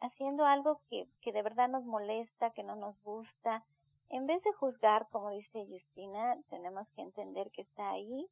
haciendo 0.00 0.44
algo 0.46 0.80
que, 0.88 1.08
que 1.20 1.32
de 1.32 1.42
verdad 1.42 1.68
nos 1.68 1.84
molesta, 1.84 2.50
que 2.50 2.62
no 2.62 2.76
nos 2.76 3.00
gusta. 3.02 3.64
En 4.08 4.26
vez 4.26 4.42
de 4.44 4.52
juzgar, 4.52 5.08
como 5.10 5.30
dice 5.30 5.66
Justina, 5.66 6.36
tenemos 6.48 6.88
que 6.90 7.02
entender 7.02 7.50
que 7.50 7.62
está 7.62 7.90
ahí 7.90 8.28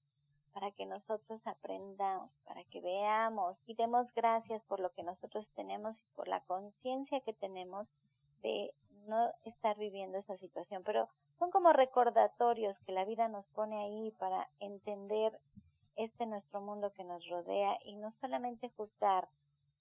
para 0.52 0.70
que 0.72 0.86
nosotros 0.86 1.40
aprendamos, 1.46 2.30
para 2.44 2.64
que 2.64 2.80
veamos 2.80 3.56
y 3.66 3.74
demos 3.74 4.06
gracias 4.14 4.62
por 4.64 4.80
lo 4.80 4.90
que 4.90 5.02
nosotros 5.02 5.46
tenemos 5.54 5.96
y 5.96 6.16
por 6.16 6.28
la 6.28 6.40
conciencia 6.40 7.20
que 7.20 7.32
tenemos 7.32 7.86
de 8.42 8.72
no 9.06 9.32
estar 9.44 9.76
viviendo 9.78 10.18
esa 10.18 10.36
situación. 10.38 10.82
Pero 10.84 11.08
son 11.38 11.50
como 11.50 11.72
recordatorios 11.72 12.76
que 12.80 12.92
la 12.92 13.04
vida 13.04 13.28
nos 13.28 13.46
pone 13.48 13.78
ahí 13.80 14.12
para 14.18 14.48
entender 14.60 15.38
este 15.96 16.26
nuestro 16.26 16.60
mundo 16.60 16.92
que 16.92 17.04
nos 17.04 17.26
rodea 17.28 17.78
y 17.84 17.96
no 17.96 18.12
solamente 18.20 18.70
juzgar. 18.76 19.28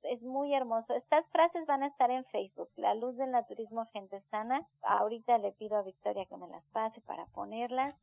Es 0.04 0.22
muy 0.22 0.54
hermoso. 0.54 0.94
Estas 0.94 1.26
frases 1.30 1.66
van 1.66 1.84
a 1.84 1.88
estar 1.88 2.10
en 2.12 2.26
Facebook. 2.26 2.70
La 2.76 2.94
luz 2.94 3.18
del 3.18 3.32
naturismo 3.32 3.86
gente 3.88 4.22
sana. 4.30 4.66
Ahorita 4.82 5.38
le 5.38 5.52
pido 5.54 5.78
a 5.78 5.84
Victoria 5.84 6.26
que 6.26 6.38
me 6.38 6.48
las 6.48 6.64
pase 6.68 7.02
para 7.02 7.26
ponerlas 7.28 7.96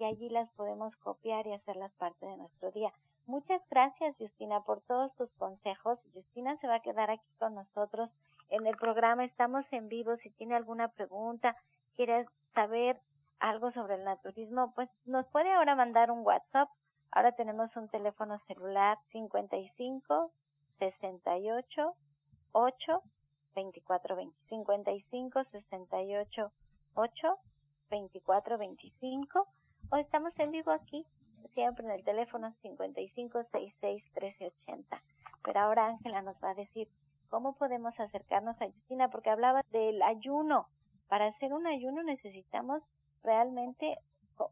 y 0.00 0.04
allí 0.04 0.30
las 0.30 0.50
podemos 0.52 0.96
copiar 0.96 1.46
y 1.46 1.52
hacerlas 1.52 1.92
parte 1.92 2.24
de 2.24 2.38
nuestro 2.38 2.70
día. 2.70 2.90
Muchas 3.26 3.60
gracias, 3.68 4.16
Justina, 4.18 4.62
por 4.62 4.80
todos 4.80 5.14
tus 5.16 5.30
consejos. 5.32 5.98
Justina 6.14 6.56
se 6.56 6.66
va 6.66 6.76
a 6.76 6.82
quedar 6.82 7.10
aquí 7.10 7.28
con 7.38 7.54
nosotros 7.54 8.10
en 8.48 8.66
el 8.66 8.76
programa. 8.78 9.26
Estamos 9.26 9.66
en 9.72 9.88
vivo. 9.88 10.16
Si 10.22 10.30
tiene 10.30 10.56
alguna 10.56 10.88
pregunta, 10.88 11.54
quiere 11.96 12.26
saber 12.54 12.98
algo 13.40 13.72
sobre 13.72 13.96
el 13.96 14.04
naturismo, 14.04 14.72
pues 14.74 14.88
nos 15.04 15.26
puede 15.26 15.52
ahora 15.52 15.74
mandar 15.74 16.10
un 16.10 16.24
WhatsApp. 16.24 16.70
Ahora 17.10 17.32
tenemos 17.32 17.74
un 17.76 17.88
teléfono 17.88 18.38
celular 18.46 18.96
55 19.12 20.32
68 20.78 21.94
8 22.52 23.02
24 23.54 24.16
20 24.16 24.36
55 24.48 25.44
68 25.44 26.52
8 26.94 27.38
24 27.90 28.58
25 28.58 29.48
o 29.90 29.96
estamos 29.96 30.32
en 30.38 30.50
vivo 30.50 30.70
aquí 30.70 31.04
siempre 31.54 31.84
en 31.84 31.90
el 31.92 32.04
teléfono 32.04 32.52
55 32.62 33.42
66 33.52 34.04
13 34.14 34.52
80 34.66 35.02
pero 35.42 35.60
ahora 35.60 35.86
Ángela 35.86 36.22
nos 36.22 36.36
va 36.42 36.50
a 36.50 36.54
decir 36.54 36.88
cómo 37.28 37.54
podemos 37.54 37.98
acercarnos 37.98 38.60
a 38.60 38.66
Justina 38.66 39.08
porque 39.08 39.30
hablaba 39.30 39.62
del 39.70 40.02
ayuno 40.02 40.68
para 41.08 41.26
hacer 41.26 41.52
un 41.52 41.66
ayuno 41.66 42.02
necesitamos 42.02 42.82
realmente 43.22 43.98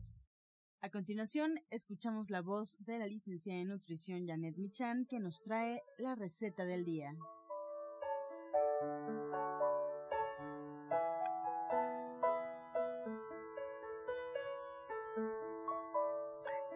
A 0.83 0.89
continuación, 0.89 1.59
escuchamos 1.69 2.31
la 2.31 2.41
voz 2.41 2.75
de 2.83 2.97
la 2.97 3.05
licenciada 3.05 3.59
en 3.59 3.67
nutrición 3.67 4.25
Janet 4.25 4.57
Michan 4.57 5.05
que 5.05 5.19
nos 5.19 5.39
trae 5.43 5.83
la 5.99 6.15
receta 6.15 6.65
del 6.65 6.85
día. 6.85 7.13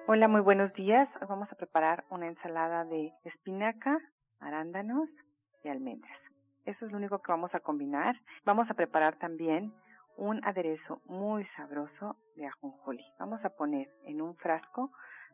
Hola, 0.06 0.28
muy 0.28 0.42
buenos 0.42 0.72
días. 0.74 1.10
Hoy 1.20 1.28
vamos 1.28 1.52
a 1.52 1.56
preparar 1.56 2.06
una 2.12 2.28
ensalada 2.28 2.86
de 2.86 3.12
espinaca, 3.24 3.98
arándanos 4.40 5.10
y 5.64 5.70
almendras. 5.70 6.20
Eso 6.66 6.86
es 6.86 6.92
lo 6.92 7.00
único 7.00 7.24
que 7.24 7.32
vamos 7.32 7.56
a 7.56 7.60
combinar. 7.60 8.16
Vamos 8.46 8.70
a 8.70 8.76
preparar 8.76 9.18
también 9.18 9.74
un 10.18 10.44
aderezo 10.46 11.02
muy 11.06 11.46
sabroso 11.56 12.18
de 12.36 12.48
ajonjolí. 12.48 13.06
Vamos 13.20 13.44
a 13.44 13.50
poner 13.50 13.90
en 14.04 14.22
un 14.22 14.36
frasco 14.36 14.92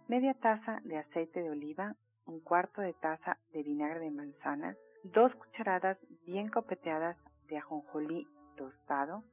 media 0.08 0.34
taza 0.34 0.80
de 0.84 0.98
aceite 0.98 1.42
de 1.42 1.50
oliva, 1.50 1.96
un 2.26 2.40
cuarto 2.42 2.82
de 2.82 2.94
taza 2.94 3.38
de 3.54 3.64
vinagre 3.64 4.00
de 4.00 4.12
manzana, 4.12 4.76
dos 5.04 5.34
cucharadas 5.36 5.98
bien 6.26 6.50
copeteadas 6.50 7.18
de 7.48 7.58
ajonjolí 7.58 8.28
tostado, 8.56 9.24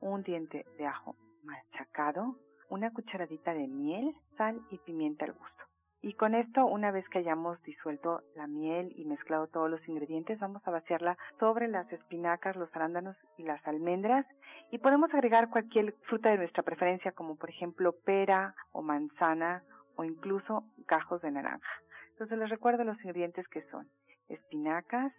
un 0.00 0.22
diente 0.22 0.64
de 0.78 0.86
ajo 0.86 1.16
machacado, 1.42 2.36
una 2.68 2.92
cucharadita 2.92 3.54
de 3.54 3.66
miel, 3.68 4.14
sal 4.36 4.60
y 4.70 4.78
pimienta 4.78 5.24
al 5.24 5.32
gusto. 5.32 5.63
Y 6.04 6.12
con 6.12 6.34
esto, 6.34 6.66
una 6.66 6.90
vez 6.90 7.08
que 7.08 7.20
hayamos 7.20 7.62
disuelto 7.62 8.20
la 8.36 8.46
miel 8.46 8.92
y 8.94 9.06
mezclado 9.06 9.46
todos 9.46 9.70
los 9.70 9.88
ingredientes, 9.88 10.38
vamos 10.38 10.60
a 10.68 10.70
vaciarla 10.70 11.16
sobre 11.40 11.66
las 11.66 11.90
espinacas, 11.90 12.56
los 12.56 12.68
arándanos 12.76 13.16
y 13.38 13.42
las 13.42 13.66
almendras. 13.66 14.26
Y 14.70 14.76
podemos 14.76 15.14
agregar 15.14 15.48
cualquier 15.48 15.94
fruta 16.02 16.28
de 16.28 16.36
nuestra 16.36 16.62
preferencia, 16.62 17.12
como 17.12 17.36
por 17.36 17.48
ejemplo 17.48 17.94
pera 18.04 18.54
o 18.72 18.82
manzana 18.82 19.62
o 19.96 20.04
incluso 20.04 20.64
gajos 20.86 21.22
de 21.22 21.30
naranja. 21.30 21.72
Entonces 22.10 22.36
les 22.36 22.50
recuerdo 22.50 22.84
los 22.84 23.02
ingredientes 23.02 23.48
que 23.48 23.62
son 23.70 23.88
espinacas, 24.28 25.10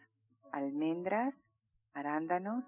almendras, 0.52 1.34
arándanos 1.96 2.64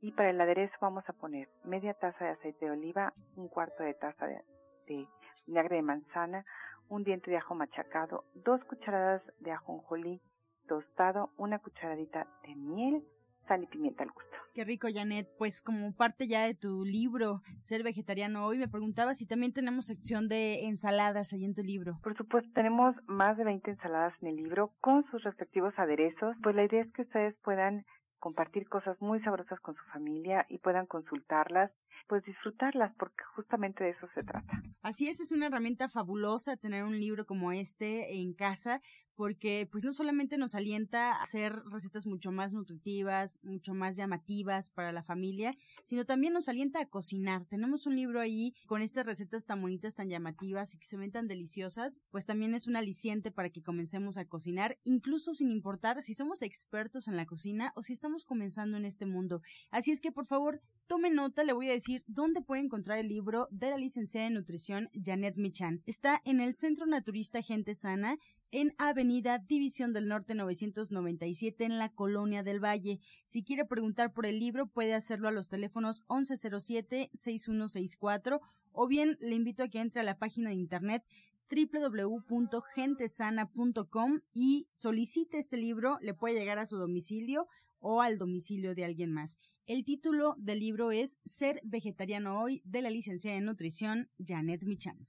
y 0.00 0.12
para 0.12 0.30
el 0.30 0.40
aderezo 0.40 0.76
vamos 0.80 1.02
a 1.08 1.14
poner 1.14 1.48
media 1.64 1.94
taza 1.94 2.26
de 2.26 2.30
aceite 2.30 2.66
de 2.66 2.70
oliva, 2.70 3.12
un 3.34 3.48
cuarto 3.48 3.82
de 3.82 3.94
taza 3.94 4.28
de, 4.28 4.40
de 4.86 5.08
vinagre 5.46 5.76
de 5.76 5.82
manzana, 5.82 6.44
un 6.88 7.04
diente 7.04 7.30
de 7.30 7.36
ajo 7.36 7.54
machacado, 7.54 8.24
dos 8.34 8.62
cucharadas 8.64 9.22
de 9.40 9.52
ajonjolí 9.52 10.20
tostado, 10.68 11.30
una 11.36 11.58
cucharadita 11.58 12.26
de 12.42 12.54
miel, 12.54 13.02
sal 13.46 13.62
y 13.62 13.66
pimienta 13.66 14.02
al 14.02 14.10
gusto. 14.10 14.36
Qué 14.54 14.64
rico, 14.64 14.88
Janet. 14.92 15.28
Pues 15.38 15.62
como 15.62 15.94
parte 15.94 16.26
ya 16.26 16.46
de 16.46 16.54
tu 16.54 16.84
libro, 16.84 17.42
Ser 17.60 17.82
Vegetariano 17.82 18.46
Hoy, 18.46 18.58
me 18.58 18.68
preguntaba 18.68 19.14
si 19.14 19.26
también 19.26 19.52
tenemos 19.52 19.86
sección 19.86 20.28
de 20.28 20.64
ensaladas 20.64 21.32
ahí 21.32 21.44
en 21.44 21.54
tu 21.54 21.62
libro. 21.62 21.98
Por 22.02 22.16
supuesto, 22.16 22.50
tenemos 22.54 22.96
más 23.06 23.36
de 23.36 23.44
20 23.44 23.70
ensaladas 23.70 24.14
en 24.22 24.28
el 24.28 24.36
libro 24.36 24.72
con 24.80 25.04
sus 25.10 25.22
respectivos 25.24 25.74
aderezos. 25.76 26.36
Pues 26.42 26.56
la 26.56 26.64
idea 26.64 26.82
es 26.82 26.92
que 26.92 27.02
ustedes 27.02 27.36
puedan 27.44 27.84
compartir 28.18 28.68
cosas 28.68 29.00
muy 29.00 29.20
sabrosas 29.20 29.60
con 29.60 29.74
su 29.74 29.84
familia 29.92 30.46
y 30.48 30.58
puedan 30.58 30.86
consultarlas 30.86 31.70
pues 32.08 32.24
disfrutarlas, 32.24 32.94
porque 32.98 33.24
justamente 33.34 33.84
de 33.84 33.90
eso 33.90 34.08
se 34.14 34.22
trata. 34.22 34.62
Así 34.82 35.08
es, 35.08 35.20
es 35.20 35.32
una 35.32 35.46
herramienta 35.46 35.88
fabulosa 35.88 36.56
tener 36.56 36.84
un 36.84 36.98
libro 36.98 37.26
como 37.26 37.52
este 37.52 38.20
en 38.20 38.34
casa, 38.34 38.80
porque 39.16 39.66
pues 39.72 39.82
no 39.82 39.92
solamente 39.92 40.36
nos 40.36 40.54
alienta 40.54 41.12
a 41.12 41.22
hacer 41.22 41.54
recetas 41.72 42.06
mucho 42.06 42.30
más 42.30 42.52
nutritivas, 42.52 43.40
mucho 43.42 43.72
más 43.74 43.96
llamativas 43.96 44.70
para 44.70 44.92
la 44.92 45.02
familia, 45.02 45.54
sino 45.84 46.04
también 46.04 46.34
nos 46.34 46.48
alienta 46.48 46.80
a 46.80 46.86
cocinar. 46.86 47.46
Tenemos 47.46 47.86
un 47.86 47.96
libro 47.96 48.20
ahí 48.20 48.52
con 48.66 48.82
estas 48.82 49.06
recetas 49.06 49.44
tan 49.46 49.62
bonitas, 49.62 49.94
tan 49.94 50.10
llamativas 50.10 50.74
y 50.74 50.78
que 50.78 50.86
se 50.86 50.98
ven 50.98 51.12
tan 51.12 51.26
deliciosas, 51.26 51.98
pues 52.10 52.26
también 52.26 52.54
es 52.54 52.66
un 52.66 52.76
aliciente 52.76 53.30
para 53.30 53.50
que 53.50 53.62
comencemos 53.62 54.18
a 54.18 54.26
cocinar, 54.26 54.76
incluso 54.84 55.32
sin 55.32 55.50
importar 55.50 56.02
si 56.02 56.14
somos 56.14 56.42
expertos 56.42 57.08
en 57.08 57.16
la 57.16 57.26
cocina 57.26 57.72
o 57.74 57.82
si 57.82 57.94
estamos 57.94 58.24
comenzando 58.24 58.76
en 58.76 58.84
este 58.84 59.06
mundo. 59.06 59.40
Así 59.70 59.90
es 59.90 60.00
que 60.00 60.12
por 60.12 60.26
favor, 60.26 60.60
tome 60.86 61.10
nota, 61.10 61.42
le 61.42 61.54
voy 61.54 61.68
a 61.70 61.72
decir 61.72 61.85
dónde 62.06 62.42
puede 62.42 62.62
encontrar 62.62 62.98
el 62.98 63.08
libro 63.08 63.48
de 63.50 63.70
la 63.70 63.78
licenciada 63.78 64.26
en 64.26 64.34
nutrición 64.34 64.90
Janet 64.92 65.36
Michan. 65.36 65.82
Está 65.86 66.20
en 66.24 66.40
el 66.40 66.54
Centro 66.54 66.86
Naturista 66.86 67.42
Gente 67.42 67.74
Sana 67.74 68.18
en 68.50 68.74
Avenida 68.78 69.38
División 69.38 69.92
del 69.92 70.08
Norte 70.08 70.34
997 70.34 71.64
en 71.64 71.78
la 71.78 71.90
Colonia 71.90 72.42
del 72.42 72.64
Valle. 72.64 72.98
Si 73.26 73.42
quiere 73.42 73.64
preguntar 73.64 74.12
por 74.12 74.26
el 74.26 74.38
libro 74.38 74.66
puede 74.66 74.92
hacerlo 74.94 75.28
a 75.28 75.32
los 75.32 75.48
teléfonos 75.48 76.04
1107-6164 76.08 78.40
o 78.72 78.86
bien 78.86 79.16
le 79.20 79.34
invito 79.34 79.62
a 79.62 79.68
que 79.68 79.80
entre 79.80 80.00
a 80.00 80.04
la 80.04 80.18
página 80.18 80.50
de 80.50 80.56
internet 80.56 81.02
www.gentesana.com 81.48 84.20
y 84.34 84.66
solicite 84.72 85.38
este 85.38 85.56
libro, 85.56 85.96
le 86.00 86.12
puede 86.14 86.36
llegar 86.38 86.58
a 86.58 86.66
su 86.66 86.76
domicilio 86.76 87.46
o 87.80 88.02
al 88.02 88.18
domicilio 88.18 88.74
de 88.74 88.84
alguien 88.84 89.12
más. 89.12 89.38
El 89.66 89.84
título 89.84 90.34
del 90.38 90.60
libro 90.60 90.92
es 90.92 91.18
Ser 91.24 91.60
vegetariano 91.64 92.40
hoy 92.40 92.62
de 92.64 92.82
la 92.82 92.90
licenciada 92.90 93.36
en 93.36 93.46
nutrición 93.46 94.08
Janet 94.24 94.62
Michan. 94.64 95.08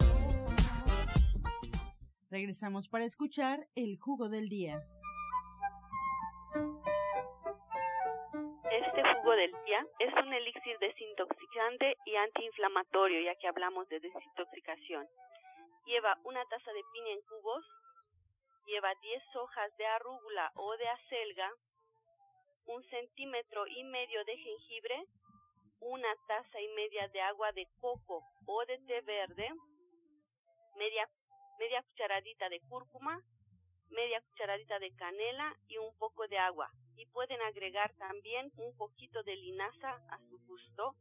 Regresamos 2.31 2.87
para 2.87 3.03
escuchar 3.03 3.67
el 3.75 3.99
jugo 3.99 4.29
del 4.29 4.47
día. 4.47 4.79
Este 8.71 9.03
jugo 9.03 9.31
del 9.31 9.51
día 9.65 9.85
es 9.99 10.13
un 10.13 10.31
elixir 10.31 10.79
desintoxicante 10.79 11.97
y 12.05 12.15
antiinflamatorio, 12.15 13.19
ya 13.19 13.35
que 13.35 13.49
hablamos 13.49 13.89
de 13.89 13.99
desintoxicación. 13.99 15.05
Lleva 15.85 16.17
una 16.23 16.45
taza 16.45 16.71
de 16.71 16.81
piña 16.93 17.11
en 17.11 17.21
cubos, 17.27 17.65
lleva 18.65 18.95
10 18.95 19.35
hojas 19.35 19.75
de 19.75 19.87
arúgula 19.87 20.53
o 20.55 20.77
de 20.77 20.87
acelga, 20.87 21.51
un 22.67 22.81
centímetro 22.85 23.67
y 23.67 23.83
medio 23.83 24.23
de 24.23 24.37
jengibre, 24.37 25.03
una 25.81 26.15
taza 26.29 26.61
y 26.61 26.67
media 26.75 27.09
de 27.09 27.19
agua 27.23 27.51
de 27.51 27.67
coco 27.81 28.23
o 28.45 28.65
de 28.67 28.77
té 28.87 29.01
verde, 29.01 29.49
media 30.77 31.09
media 31.61 31.83
cucharadita 31.83 32.49
de 32.49 32.59
cúrcuma, 32.61 33.21
media 33.91 34.19
cucharadita 34.21 34.79
de 34.79 34.95
canela 34.95 35.55
y 35.67 35.77
un 35.77 35.95
poco 35.99 36.27
de 36.27 36.39
agua. 36.39 36.71
Y 36.95 37.05
pueden 37.05 37.39
agregar 37.43 37.93
también 37.99 38.51
un 38.57 38.75
poquito 38.77 39.21
de 39.21 39.35
linaza 39.35 39.91
a 40.09 40.17
su 40.27 40.39
gusto. 40.47 40.95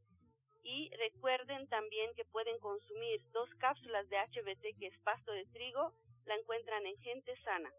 Y 0.63 0.91
recuerden 0.99 1.67
también 1.69 2.15
que 2.15 2.27
pueden 2.27 2.59
consumir 2.59 3.23
dos 3.33 3.49
cápsulas 3.59 4.07
de 4.11 4.19
HBT 4.19 4.79
que 4.79 4.89
es 4.89 4.99
pasto 4.99 5.33
de 5.33 5.47
trigo. 5.47 5.95
La 6.27 6.35
encuentran 6.35 6.85
en 6.85 6.99
Gente 6.99 7.35
Sana. 7.43 7.71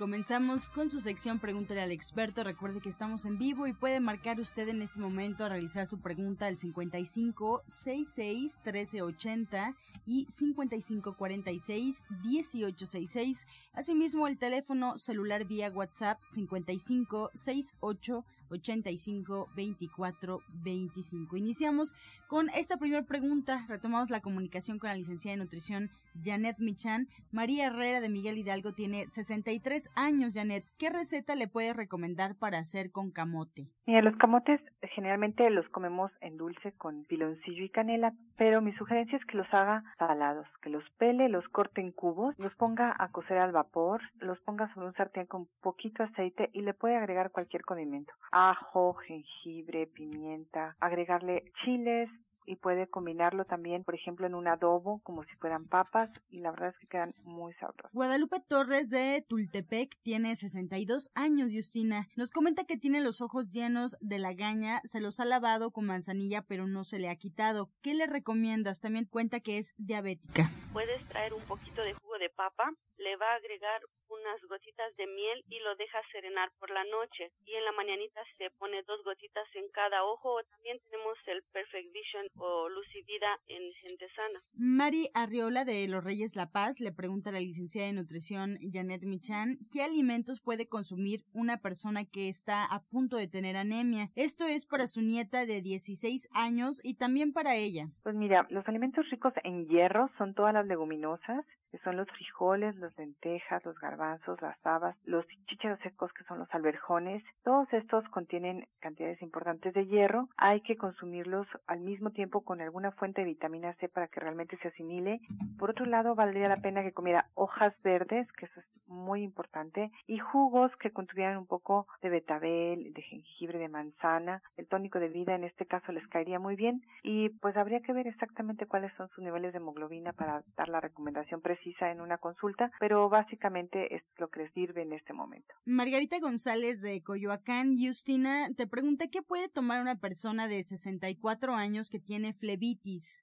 Comenzamos 0.00 0.70
con 0.70 0.88
su 0.88 0.98
sección 0.98 1.38
Pregúntale 1.38 1.82
al 1.82 1.92
experto. 1.92 2.42
Recuerde 2.42 2.80
que 2.80 2.88
estamos 2.88 3.26
en 3.26 3.36
vivo 3.36 3.66
y 3.66 3.74
puede 3.74 4.00
marcar 4.00 4.40
usted 4.40 4.66
en 4.70 4.80
este 4.80 4.98
momento 4.98 5.44
a 5.44 5.50
realizar 5.50 5.86
su 5.86 6.00
pregunta 6.00 6.46
al 6.46 6.56
55 6.56 7.64
66 7.66 8.60
1380 8.64 9.76
y 10.06 10.24
55 10.30 11.16
46 11.18 12.02
1866. 12.24 13.46
Asimismo, 13.74 14.26
el 14.26 14.38
teléfono 14.38 14.96
celular 14.96 15.44
vía 15.44 15.70
WhatsApp 15.70 16.18
55 16.30 17.32
68 17.34 18.24
85 18.50 19.48
24 19.54 20.40
25. 20.62 21.36
Iniciamos 21.36 21.94
con 22.28 22.48
esta 22.50 22.76
primera 22.76 23.04
pregunta. 23.04 23.64
Retomamos 23.68 24.10
la 24.10 24.20
comunicación 24.20 24.78
con 24.78 24.88
la 24.88 24.96
licenciada 24.96 25.36
de 25.36 25.44
nutrición 25.44 25.90
Janet 26.22 26.58
Michan. 26.60 27.06
María 27.32 27.66
Herrera 27.66 28.00
de 28.00 28.08
Miguel 28.08 28.38
Hidalgo 28.38 28.72
tiene 28.72 29.06
63 29.06 29.90
años, 29.96 30.34
Janet. 30.34 30.64
¿Qué 30.78 30.90
receta 30.90 31.34
le 31.34 31.48
puede 31.48 31.72
recomendar 31.72 32.36
para 32.36 32.58
hacer 32.58 32.90
con 32.90 33.10
camote? 33.10 33.68
Mira, 33.86 34.02
los 34.02 34.16
camotes 34.16 34.60
generalmente 34.94 35.48
los 35.50 35.68
comemos 35.70 36.12
en 36.20 36.36
dulce 36.36 36.72
con 36.72 37.04
piloncillo 37.04 37.64
y 37.64 37.70
canela, 37.70 38.12
pero 38.36 38.60
mi 38.60 38.72
sugerencia 38.74 39.18
es 39.18 39.24
que 39.24 39.36
los 39.36 39.52
haga 39.52 39.82
salados, 39.98 40.46
que 40.62 40.70
los 40.70 40.84
pele, 40.98 41.28
los 41.28 41.46
corte 41.48 41.80
en 41.80 41.92
cubos, 41.92 42.34
los 42.38 42.54
ponga 42.54 42.94
a 42.98 43.08
cocer 43.08 43.38
al 43.38 43.52
vapor, 43.52 44.00
los 44.20 44.38
ponga 44.40 44.72
sobre 44.74 44.88
un 44.88 44.94
sartén 44.94 45.26
con 45.26 45.48
poquito 45.60 46.02
aceite 46.04 46.50
y 46.52 46.62
le 46.62 46.74
puede 46.74 46.96
agregar 46.96 47.30
cualquier 47.30 47.62
condimento 47.62 48.12
ajo, 48.48 48.94
jengibre, 48.94 49.86
pimienta, 49.86 50.76
agregarle 50.80 51.44
chiles, 51.64 52.08
y 52.46 52.56
puede 52.56 52.88
combinarlo 52.88 53.44
también, 53.44 53.84
por 53.84 53.94
ejemplo, 53.94 54.26
en 54.26 54.34
un 54.34 54.48
adobo, 54.48 55.00
como 55.04 55.22
si 55.22 55.36
fueran 55.36 55.64
papas, 55.66 56.10
y 56.30 56.40
la 56.40 56.50
verdad 56.50 56.70
es 56.70 56.78
que 56.78 56.88
quedan 56.88 57.14
muy 57.22 57.52
sabrosos. 57.54 57.92
Guadalupe 57.92 58.40
Torres 58.40 58.90
de 58.90 59.24
Tultepec 59.28 59.96
tiene 60.02 60.34
62 60.34 61.12
años, 61.14 61.52
Justina. 61.54 62.08
Nos 62.16 62.32
comenta 62.32 62.64
que 62.64 62.76
tiene 62.76 63.02
los 63.02 63.20
ojos 63.20 63.50
llenos 63.50 63.96
de 64.00 64.18
lagaña, 64.18 64.80
se 64.82 65.00
los 65.00 65.20
ha 65.20 65.24
lavado 65.24 65.70
con 65.70 65.86
manzanilla, 65.86 66.42
pero 66.42 66.66
no 66.66 66.82
se 66.82 66.98
le 66.98 67.08
ha 67.08 67.14
quitado. 67.14 67.70
¿Qué 67.82 67.94
le 67.94 68.06
recomiendas? 68.06 68.80
También 68.80 69.04
cuenta 69.04 69.38
que 69.38 69.58
es 69.58 69.72
diabética. 69.76 70.50
Puedes 70.72 71.04
traer 71.08 71.34
un 71.34 71.42
poquito 71.42 71.82
de 71.82 71.94
jugo 71.94 72.18
de 72.18 72.30
papa, 72.30 72.72
le 73.00 73.16
va 73.16 73.32
a 73.32 73.36
agregar 73.36 73.80
unas 74.08 74.40
gotitas 74.48 74.94
de 74.96 75.06
miel 75.06 75.44
y 75.48 75.58
lo 75.60 75.74
deja 75.76 75.98
serenar 76.12 76.50
por 76.58 76.70
la 76.70 76.84
noche. 76.84 77.32
Y 77.46 77.54
en 77.54 77.64
la 77.64 77.72
mañanita 77.72 78.20
se 78.38 78.50
pone 78.58 78.82
dos 78.82 79.02
gotitas 79.04 79.46
en 79.54 79.68
cada 79.70 80.04
ojo. 80.04 80.40
También 80.50 80.78
tenemos 80.90 81.16
el 81.26 81.42
Perfect 81.52 81.92
Vision 81.92 82.26
o 82.36 82.68
Lucivida 82.68 83.38
en 83.48 83.72
gente 83.74 84.08
sana. 84.14 84.42
Mari 84.54 85.08
Arriola 85.14 85.64
de 85.64 85.86
Los 85.88 86.04
Reyes 86.04 86.36
La 86.36 86.50
Paz 86.50 86.80
le 86.80 86.92
pregunta 86.92 87.30
a 87.30 87.32
la 87.32 87.40
licenciada 87.40 87.86
de 87.86 87.94
nutrición 87.94 88.58
Janet 88.72 89.02
Michan 89.02 89.58
qué 89.72 89.82
alimentos 89.82 90.40
puede 90.40 90.68
consumir 90.68 91.24
una 91.32 91.58
persona 91.58 92.04
que 92.04 92.28
está 92.28 92.64
a 92.64 92.82
punto 92.82 93.16
de 93.16 93.28
tener 93.28 93.56
anemia. 93.56 94.10
Esto 94.16 94.46
es 94.46 94.66
para 94.66 94.86
su 94.86 95.00
nieta 95.00 95.46
de 95.46 95.62
16 95.62 96.28
años 96.34 96.80
y 96.82 96.94
también 96.94 97.32
para 97.32 97.56
ella. 97.56 97.88
Pues 98.02 98.14
mira, 98.14 98.46
los 98.50 98.66
alimentos 98.68 99.08
ricos 99.10 99.32
en 99.44 99.68
hierro 99.68 100.10
son 100.18 100.34
todas 100.34 100.52
las 100.52 100.66
leguminosas, 100.66 101.44
que 101.70 101.78
son 101.78 101.96
los 101.96 102.08
frijoles, 102.08 102.76
las 102.90 102.98
lentejas, 102.98 103.64
los 103.64 103.78
garbanzos, 103.78 104.40
las 104.42 104.56
habas, 104.66 104.96
los 105.04 105.24
chícharos 105.46 105.78
secos, 105.80 106.12
que 106.12 106.24
son 106.24 106.38
los 106.38 106.52
alberjones. 106.54 107.22
Todos 107.44 107.72
estos 107.72 108.04
contienen 108.08 108.66
cantidades 108.80 109.20
importantes 109.22 109.74
de 109.74 109.86
hierro. 109.86 110.28
Hay 110.36 110.60
que 110.62 110.76
consumirlos 110.76 111.46
al 111.66 111.80
mismo 111.80 112.10
tiempo 112.10 112.42
con 112.42 112.60
alguna 112.60 112.90
fuente 112.92 113.20
de 113.20 113.28
vitamina 113.28 113.74
C 113.74 113.88
para 113.88 114.08
que 114.08 114.20
realmente 114.20 114.58
se 114.58 114.68
asimile. 114.68 115.20
Por 115.58 115.70
otro 115.70 115.86
lado, 115.86 116.14
valdría 116.14 116.48
la 116.48 116.60
pena 116.60 116.82
que 116.82 116.92
comiera 116.92 117.26
hojas 117.34 117.74
verdes, 117.82 118.30
que 118.32 118.46
eso 118.46 118.60
es 118.60 118.66
muy 118.86 119.22
importante, 119.22 119.90
y 120.08 120.18
jugos 120.18 120.74
que 120.76 120.90
contuvieran 120.90 121.36
un 121.36 121.46
poco 121.46 121.86
de 122.02 122.08
betabel, 122.08 122.92
de 122.92 123.02
jengibre, 123.02 123.58
de 123.58 123.68
manzana. 123.68 124.42
El 124.56 124.66
tónico 124.66 124.98
de 124.98 125.08
vida 125.08 125.34
en 125.34 125.44
este 125.44 125.66
caso 125.66 125.92
les 125.92 126.06
caería 126.08 126.40
muy 126.40 126.56
bien 126.56 126.82
y 127.02 127.28
pues 127.28 127.56
habría 127.56 127.80
que 127.80 127.92
ver 127.92 128.08
exactamente 128.08 128.66
cuáles 128.66 128.92
son 128.94 129.08
sus 129.10 129.22
niveles 129.22 129.52
de 129.52 129.58
hemoglobina 129.58 130.12
para 130.12 130.42
dar 130.56 130.68
la 130.68 130.80
recomendación 130.80 131.40
precisa 131.40 131.60
precisa 131.60 131.90
en 131.90 132.00
una 132.00 132.18
consulta, 132.18 132.70
pero 132.80 133.10
básicamente 133.10 133.94
es 133.94 134.02
lo 134.16 134.30
que 134.30 134.40
les 134.40 134.52
sirve 134.54 134.80
en 134.80 134.94
este 134.94 135.12
momento. 135.12 135.54
Margarita 135.66 136.18
González 136.18 136.80
de 136.80 137.02
Coyoacán, 137.02 137.74
Justina, 137.76 138.48
te 138.56 138.66
pregunta 138.66 139.10
qué 139.12 139.20
puede 139.20 139.50
tomar 139.50 139.82
una 139.82 140.00
persona 140.00 140.48
de 140.48 140.62
64 140.62 141.52
años 141.52 141.90
que 141.90 142.00
tiene 142.00 142.32
flebitis. 142.32 143.22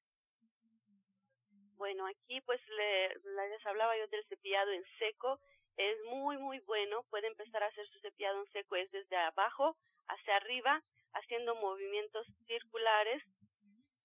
Bueno, 1.76 2.06
aquí 2.06 2.40
pues 2.42 2.62
le, 2.70 3.08
les 3.50 3.66
hablaba 3.66 3.98
yo 3.98 4.08
del 4.10 4.24
cepillado 4.30 4.72
en 4.72 4.84
seco. 5.00 5.40
Es 5.76 5.98
muy, 6.12 6.38
muy 6.38 6.60
bueno. 6.60 7.02
Puede 7.10 7.26
empezar 7.26 7.64
a 7.64 7.68
hacer 7.68 7.88
su 7.88 8.00
cepillado 8.02 8.40
en 8.40 8.52
seco 8.52 8.76
es 8.76 8.92
desde 8.92 9.16
abajo 9.18 9.76
hacia 10.08 10.36
arriba, 10.36 10.84
haciendo 11.14 11.56
movimientos 11.56 12.28
circulares 12.46 13.24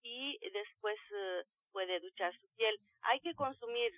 y 0.03 0.39
después 0.51 0.97
eh, 1.11 1.45
puede 1.73 2.01
duchar 2.01 2.33
su 2.41 2.49
piel. 2.57 2.81
Hay 3.03 3.21
que 3.21 3.35
consumir 3.35 3.93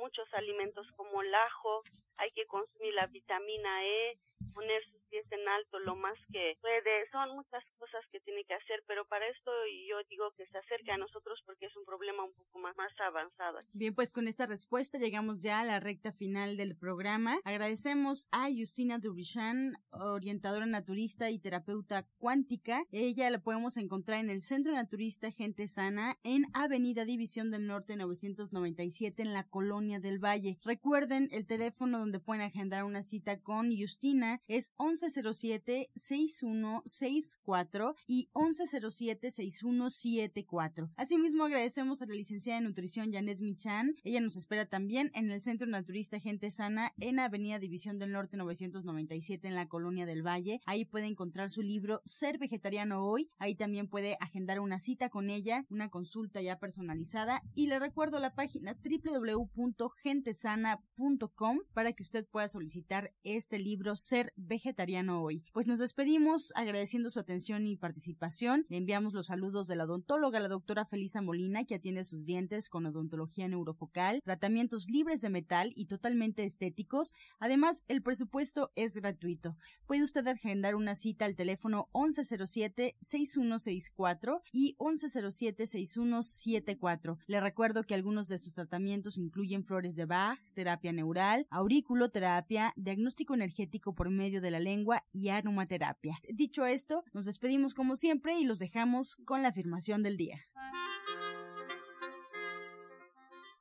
muchos 0.00 0.32
alimentos 0.34 0.86
como 0.96 1.22
el 1.22 1.34
ajo, 1.34 1.82
hay 2.16 2.30
que 2.32 2.46
consumir 2.46 2.94
la 2.94 3.06
vitamina 3.06 3.84
E, 3.84 4.18
poner 4.54 4.82
pies 5.12 5.26
en 5.30 5.46
alto 5.46 5.78
lo 5.80 5.94
más 5.94 6.16
que 6.32 6.56
puede. 6.62 7.08
Son 7.10 7.36
muchas 7.36 7.62
cosas 7.78 8.00
que 8.10 8.20
tiene 8.20 8.44
que 8.44 8.54
hacer, 8.54 8.82
pero 8.86 9.04
para 9.04 9.28
esto 9.28 9.50
yo 9.86 9.98
digo 10.08 10.32
que 10.36 10.46
se 10.46 10.56
acerque 10.56 10.90
a 10.90 10.96
nosotros 10.96 11.38
porque 11.44 11.66
es 11.66 11.76
un 11.76 11.84
problema 11.84 12.24
un 12.24 12.32
poco 12.32 12.58
más, 12.58 12.74
más 12.76 12.92
avanzado. 12.98 13.60
Bien, 13.74 13.94
pues 13.94 14.12
con 14.12 14.26
esta 14.26 14.46
respuesta 14.46 14.98
llegamos 14.98 15.42
ya 15.42 15.60
a 15.60 15.64
la 15.64 15.80
recta 15.80 16.12
final 16.12 16.56
del 16.56 16.76
programa. 16.76 17.38
Agradecemos 17.44 18.26
a 18.32 18.48
Justina 18.50 18.98
Dubrichan, 18.98 19.74
orientadora 19.90 20.64
naturista 20.64 21.28
y 21.30 21.38
terapeuta 21.38 22.06
cuántica. 22.16 22.84
Ella 22.90 23.28
la 23.28 23.40
podemos 23.40 23.76
encontrar 23.76 24.20
en 24.20 24.30
el 24.30 24.40
Centro 24.40 24.72
Naturista 24.72 25.30
Gente 25.30 25.66
Sana 25.66 26.16
en 26.22 26.46
Avenida 26.54 27.04
División 27.04 27.50
del 27.50 27.66
Norte 27.66 27.96
997 27.96 29.20
en 29.20 29.34
la 29.34 29.44
Colonia 29.44 30.00
del 30.00 30.18
Valle. 30.18 30.58
Recuerden 30.64 31.28
el 31.32 31.46
teléfono 31.46 31.98
donde 31.98 32.18
pueden 32.18 32.42
agendar 32.42 32.84
una 32.84 33.02
cita 33.02 33.40
con 33.40 33.76
Justina 33.76 34.40
es 34.48 34.72
1107-6164 35.02 37.94
y 38.06 38.28
1107-6174. 38.34 40.90
Asimismo, 40.96 41.44
agradecemos 41.44 42.00
a 42.02 42.06
la 42.06 42.14
licenciada 42.14 42.60
de 42.60 42.66
nutrición 42.66 43.12
Janet 43.12 43.40
Michan. 43.40 43.96
Ella 44.04 44.20
nos 44.20 44.36
espera 44.36 44.66
también 44.66 45.10
en 45.14 45.30
el 45.30 45.40
Centro 45.42 45.66
Naturista 45.66 46.20
Gente 46.20 46.50
Sana 46.50 46.92
en 46.98 47.18
Avenida 47.18 47.58
División 47.58 47.98
del 47.98 48.12
Norte 48.12 48.36
997 48.36 49.48
en 49.48 49.54
la 49.54 49.68
Colonia 49.68 50.04
del 50.06 50.26
Valle. 50.26 50.60
Ahí 50.66 50.84
puede 50.84 51.06
encontrar 51.06 51.48
su 51.50 51.62
libro 51.62 52.02
Ser 52.04 52.38
Vegetariano 52.38 53.04
Hoy. 53.04 53.30
Ahí 53.38 53.54
también 53.54 53.88
puede 53.88 54.18
agendar 54.20 54.60
una 54.60 54.78
cita 54.78 55.08
con 55.08 55.30
ella, 55.30 55.64
una 55.68 55.88
consulta 55.90 56.40
ya 56.40 56.58
personalizada. 56.58 57.42
Y 57.54 57.66
le 57.66 57.78
recuerdo 57.78 58.18
la 58.20 58.34
página 58.34 58.74
www.gentesana.com 58.74 61.58
para 61.72 61.92
que 61.92 62.02
usted 62.02 62.26
pueda 62.26 62.48
solicitar 62.48 63.12
este 63.24 63.58
libro 63.58 63.96
Ser 63.96 64.32
vegetariano 64.36 64.91
hoy. 64.92 65.42
Pues 65.52 65.66
nos 65.66 65.78
despedimos 65.78 66.52
agradeciendo 66.54 67.08
su 67.08 67.18
atención 67.18 67.66
y 67.66 67.76
participación. 67.76 68.66
Le 68.68 68.76
enviamos 68.76 69.14
los 69.14 69.28
saludos 69.28 69.66
de 69.66 69.74
la 69.74 69.84
odontóloga, 69.84 70.38
la 70.38 70.48
doctora 70.48 70.84
Felisa 70.84 71.22
Molina, 71.22 71.64
que 71.64 71.76
atiende 71.76 72.04
sus 72.04 72.26
dientes 72.26 72.68
con 72.68 72.84
odontología 72.84 73.48
neurofocal, 73.48 74.20
tratamientos 74.22 74.90
libres 74.90 75.22
de 75.22 75.30
metal 75.30 75.72
y 75.76 75.86
totalmente 75.86 76.44
estéticos. 76.44 77.14
Además, 77.38 77.84
el 77.88 78.02
presupuesto 78.02 78.70
es 78.76 78.94
gratuito. 78.96 79.56
Puede 79.86 80.02
usted 80.02 80.26
agendar 80.26 80.74
una 80.74 80.94
cita 80.94 81.24
al 81.24 81.36
teléfono 81.36 81.88
1107-6164 81.94 84.42
y 84.52 84.76
1107-6174. 84.76 87.16
Le 87.26 87.40
recuerdo 87.40 87.84
que 87.84 87.94
algunos 87.94 88.28
de 88.28 88.36
sus 88.36 88.52
tratamientos 88.54 89.16
incluyen 89.16 89.64
flores 89.64 89.96
de 89.96 90.04
Bach, 90.04 90.38
terapia 90.52 90.92
neural, 90.92 91.46
auriculoterapia, 91.48 92.74
diagnóstico 92.76 93.32
energético 93.32 93.94
por 93.94 94.10
medio 94.10 94.42
de 94.42 94.50
la 94.50 94.60
lengua 94.60 94.81
y 95.12 95.28
aromaterapia. 95.28 96.18
Dicho 96.28 96.66
esto, 96.66 97.04
nos 97.12 97.26
despedimos 97.26 97.74
como 97.74 97.96
siempre 97.96 98.38
y 98.38 98.44
los 98.44 98.58
dejamos 98.58 99.16
con 99.24 99.42
la 99.42 99.48
afirmación 99.48 100.02
del 100.02 100.16
día. 100.16 100.38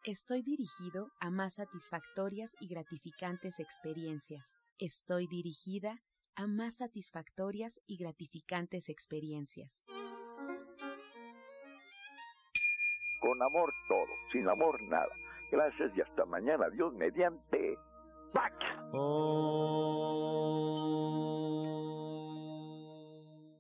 Estoy 0.04 0.42
dirigido 0.42 1.12
a 1.20 1.30
más 1.30 1.56
satisfactorias 1.56 2.56
y 2.60 2.68
gratificantes 2.68 3.60
experiencias. 3.60 4.62
Estoy 4.80 5.28
dirigida 5.28 6.02
a 6.36 6.48
más 6.48 6.78
satisfactorias 6.78 7.80
y 7.86 7.98
gratificantes 7.98 8.90
experiencias. 8.90 9.86
Con 13.22 13.42
amor 13.44 13.70
todo, 13.88 14.08
sin 14.32 14.50
amor 14.50 14.82
nada. 14.90 15.14
Gracias 15.52 15.92
y 15.96 16.02
hasta 16.02 16.26
mañana. 16.26 16.70
Dios 16.70 16.94
mediante. 16.94 17.78
¡Pax! 18.34 18.56
Oh. 18.94 20.61